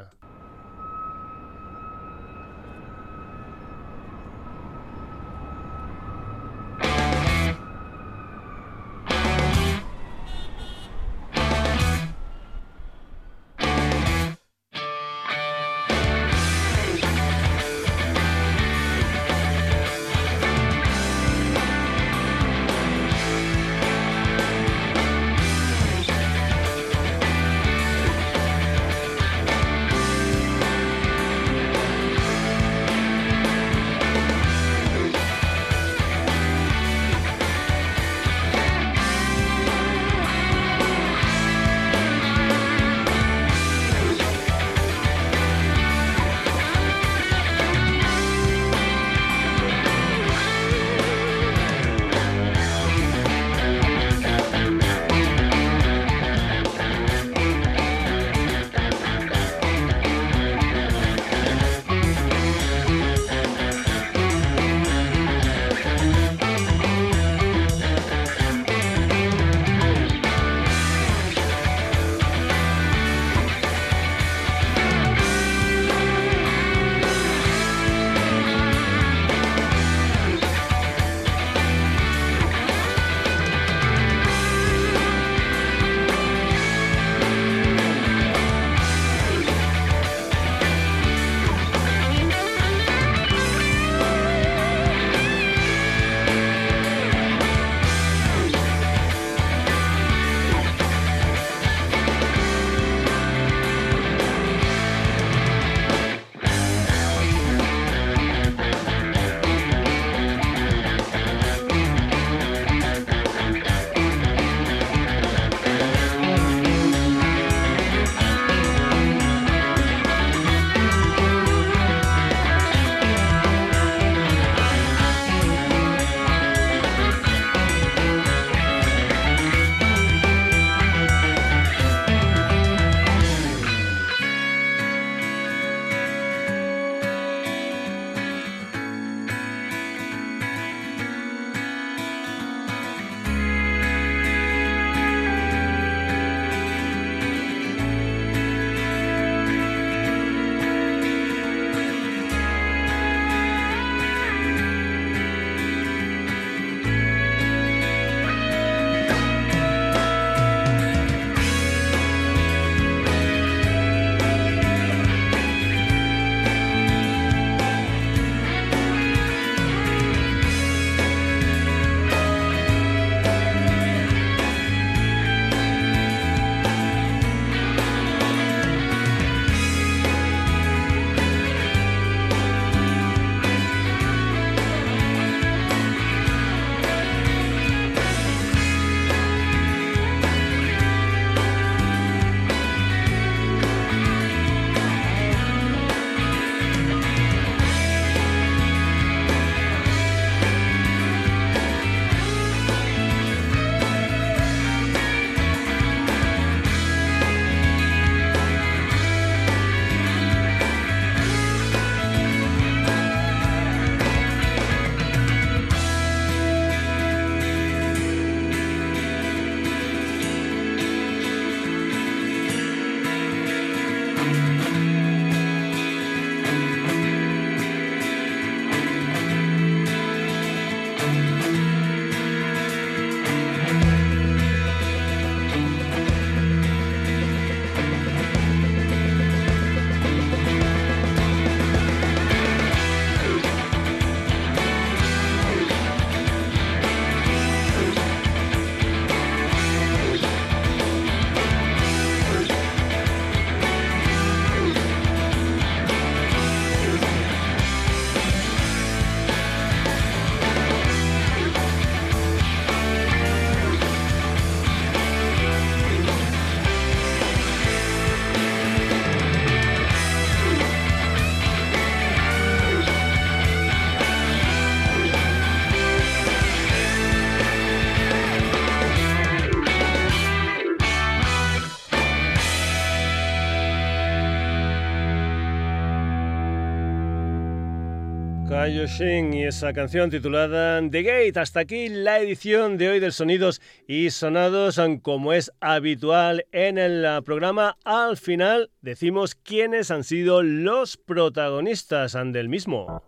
Kaioshin 288.68 289.32
y 289.32 289.44
esa 289.44 289.72
canción 289.72 290.10
titulada 290.10 290.78
The 290.90 291.02
Gate. 291.02 291.40
Hasta 291.40 291.60
aquí 291.60 291.88
la 291.88 292.18
edición 292.18 292.76
de 292.76 292.90
hoy 292.90 293.00
del 293.00 293.14
Sonidos 293.14 293.62
y 293.86 294.10
Sonados. 294.10 294.78
Como 295.00 295.32
es 295.32 295.50
habitual 295.60 296.44
en 296.52 296.76
el 296.76 297.22
programa, 297.24 297.78
al 297.82 298.18
final 298.18 298.70
decimos 298.82 299.34
quiénes 299.34 299.90
han 299.90 300.04
sido 300.04 300.42
los 300.42 300.98
protagonistas 300.98 302.12
del 302.12 302.50
mismo. 302.50 303.02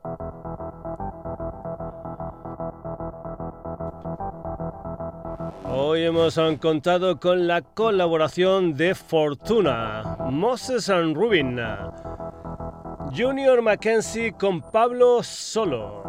Hoy 5.67 6.05
hemos 6.05 6.41
contado 6.59 7.21
con 7.21 7.47
la 7.47 7.61
colaboración 7.61 8.79
de 8.79 8.95
Fortuna, 8.95 10.17
Moses 10.31 10.89
and 10.89 11.15
Rubin. 11.15 11.61
Junior 13.13 13.61
Mackenzie 13.61 14.33
con 14.33 14.61
Pablo 14.61 15.21
Solo, 15.23 16.03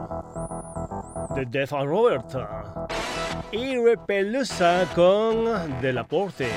The 1.34 1.46
Death 1.46 1.72
of 1.72 1.86
Robert, 1.86 2.36
y 3.52 3.76
Repelusa 3.78 4.86
con 4.94 5.46
De 5.82 5.94
La 5.94 6.04
Porte, 6.04 6.48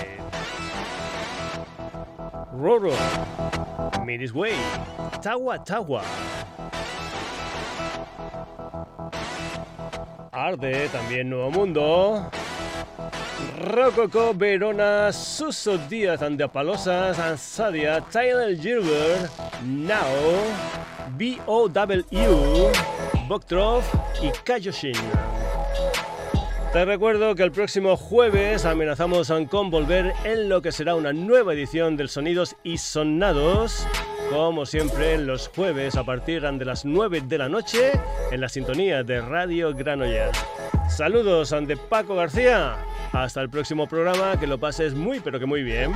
Roro, 2.53 2.93
Miris 4.05 4.35
Way, 4.35 4.55
Tawa 5.23 5.65
Tawa, 5.65 6.03
Arde, 10.31 10.89
también 10.89 11.31
Nuevo 11.31 11.51
Mundo, 11.51 12.31
Rococo, 13.59 14.35
Verona, 14.35 15.13
Suso 15.13 15.79
Díaz, 15.79 16.23
Andapalosas, 16.23 17.19
Ansadia, 17.19 18.01
Tyler 18.11 18.59
Gilbert, 18.59 19.31
Now, 19.63 20.03
B.O.W., 21.17 22.73
Boktrov 23.29 23.83
y 24.21 24.31
Kayoshin. 24.45 24.95
Te 26.73 26.85
recuerdo 26.85 27.37
que 27.37 27.45
el 27.45 27.53
próximo 27.53 27.97
jueves 27.97 28.65
amenazamos 28.65 29.33
con 29.49 29.71
volver 29.71 30.13
en 30.25 30.49
lo 30.49 30.61
que 30.61 30.73
será 30.73 30.97
una 30.97 31.13
nueva 31.13 31.53
edición 31.53 31.97
del 31.97 32.09
Sonidos 32.09 32.57
y 32.65 32.79
Sonados. 32.79 33.87
Como 34.31 34.67
siempre, 34.67 35.17
los 35.19 35.49
jueves 35.55 35.95
a 35.95 36.03
partir 36.03 36.43
de 36.43 36.65
las 36.65 36.85
9 36.85 37.23
de 37.29 37.39
la 37.39 37.49
noche 37.49 37.93
en 38.33 38.41
la 38.41 38.49
sintonía 38.49 39.05
de 39.05 39.21
Radio 39.21 39.73
Granollers. 39.73 40.45
Saludos 40.89 41.53
ante 41.53 41.77
Paco 41.77 42.17
García. 42.17 42.77
Hasta 43.15 43.41
el 43.41 43.49
próximo 43.49 43.87
programa, 43.87 44.39
que 44.41 44.49
lo 44.49 44.59
pases 44.59 44.93
muy 44.93 45.21
pero 45.21 45.39
que 45.39 45.47
muy 45.47 45.63
bien. 45.63 45.93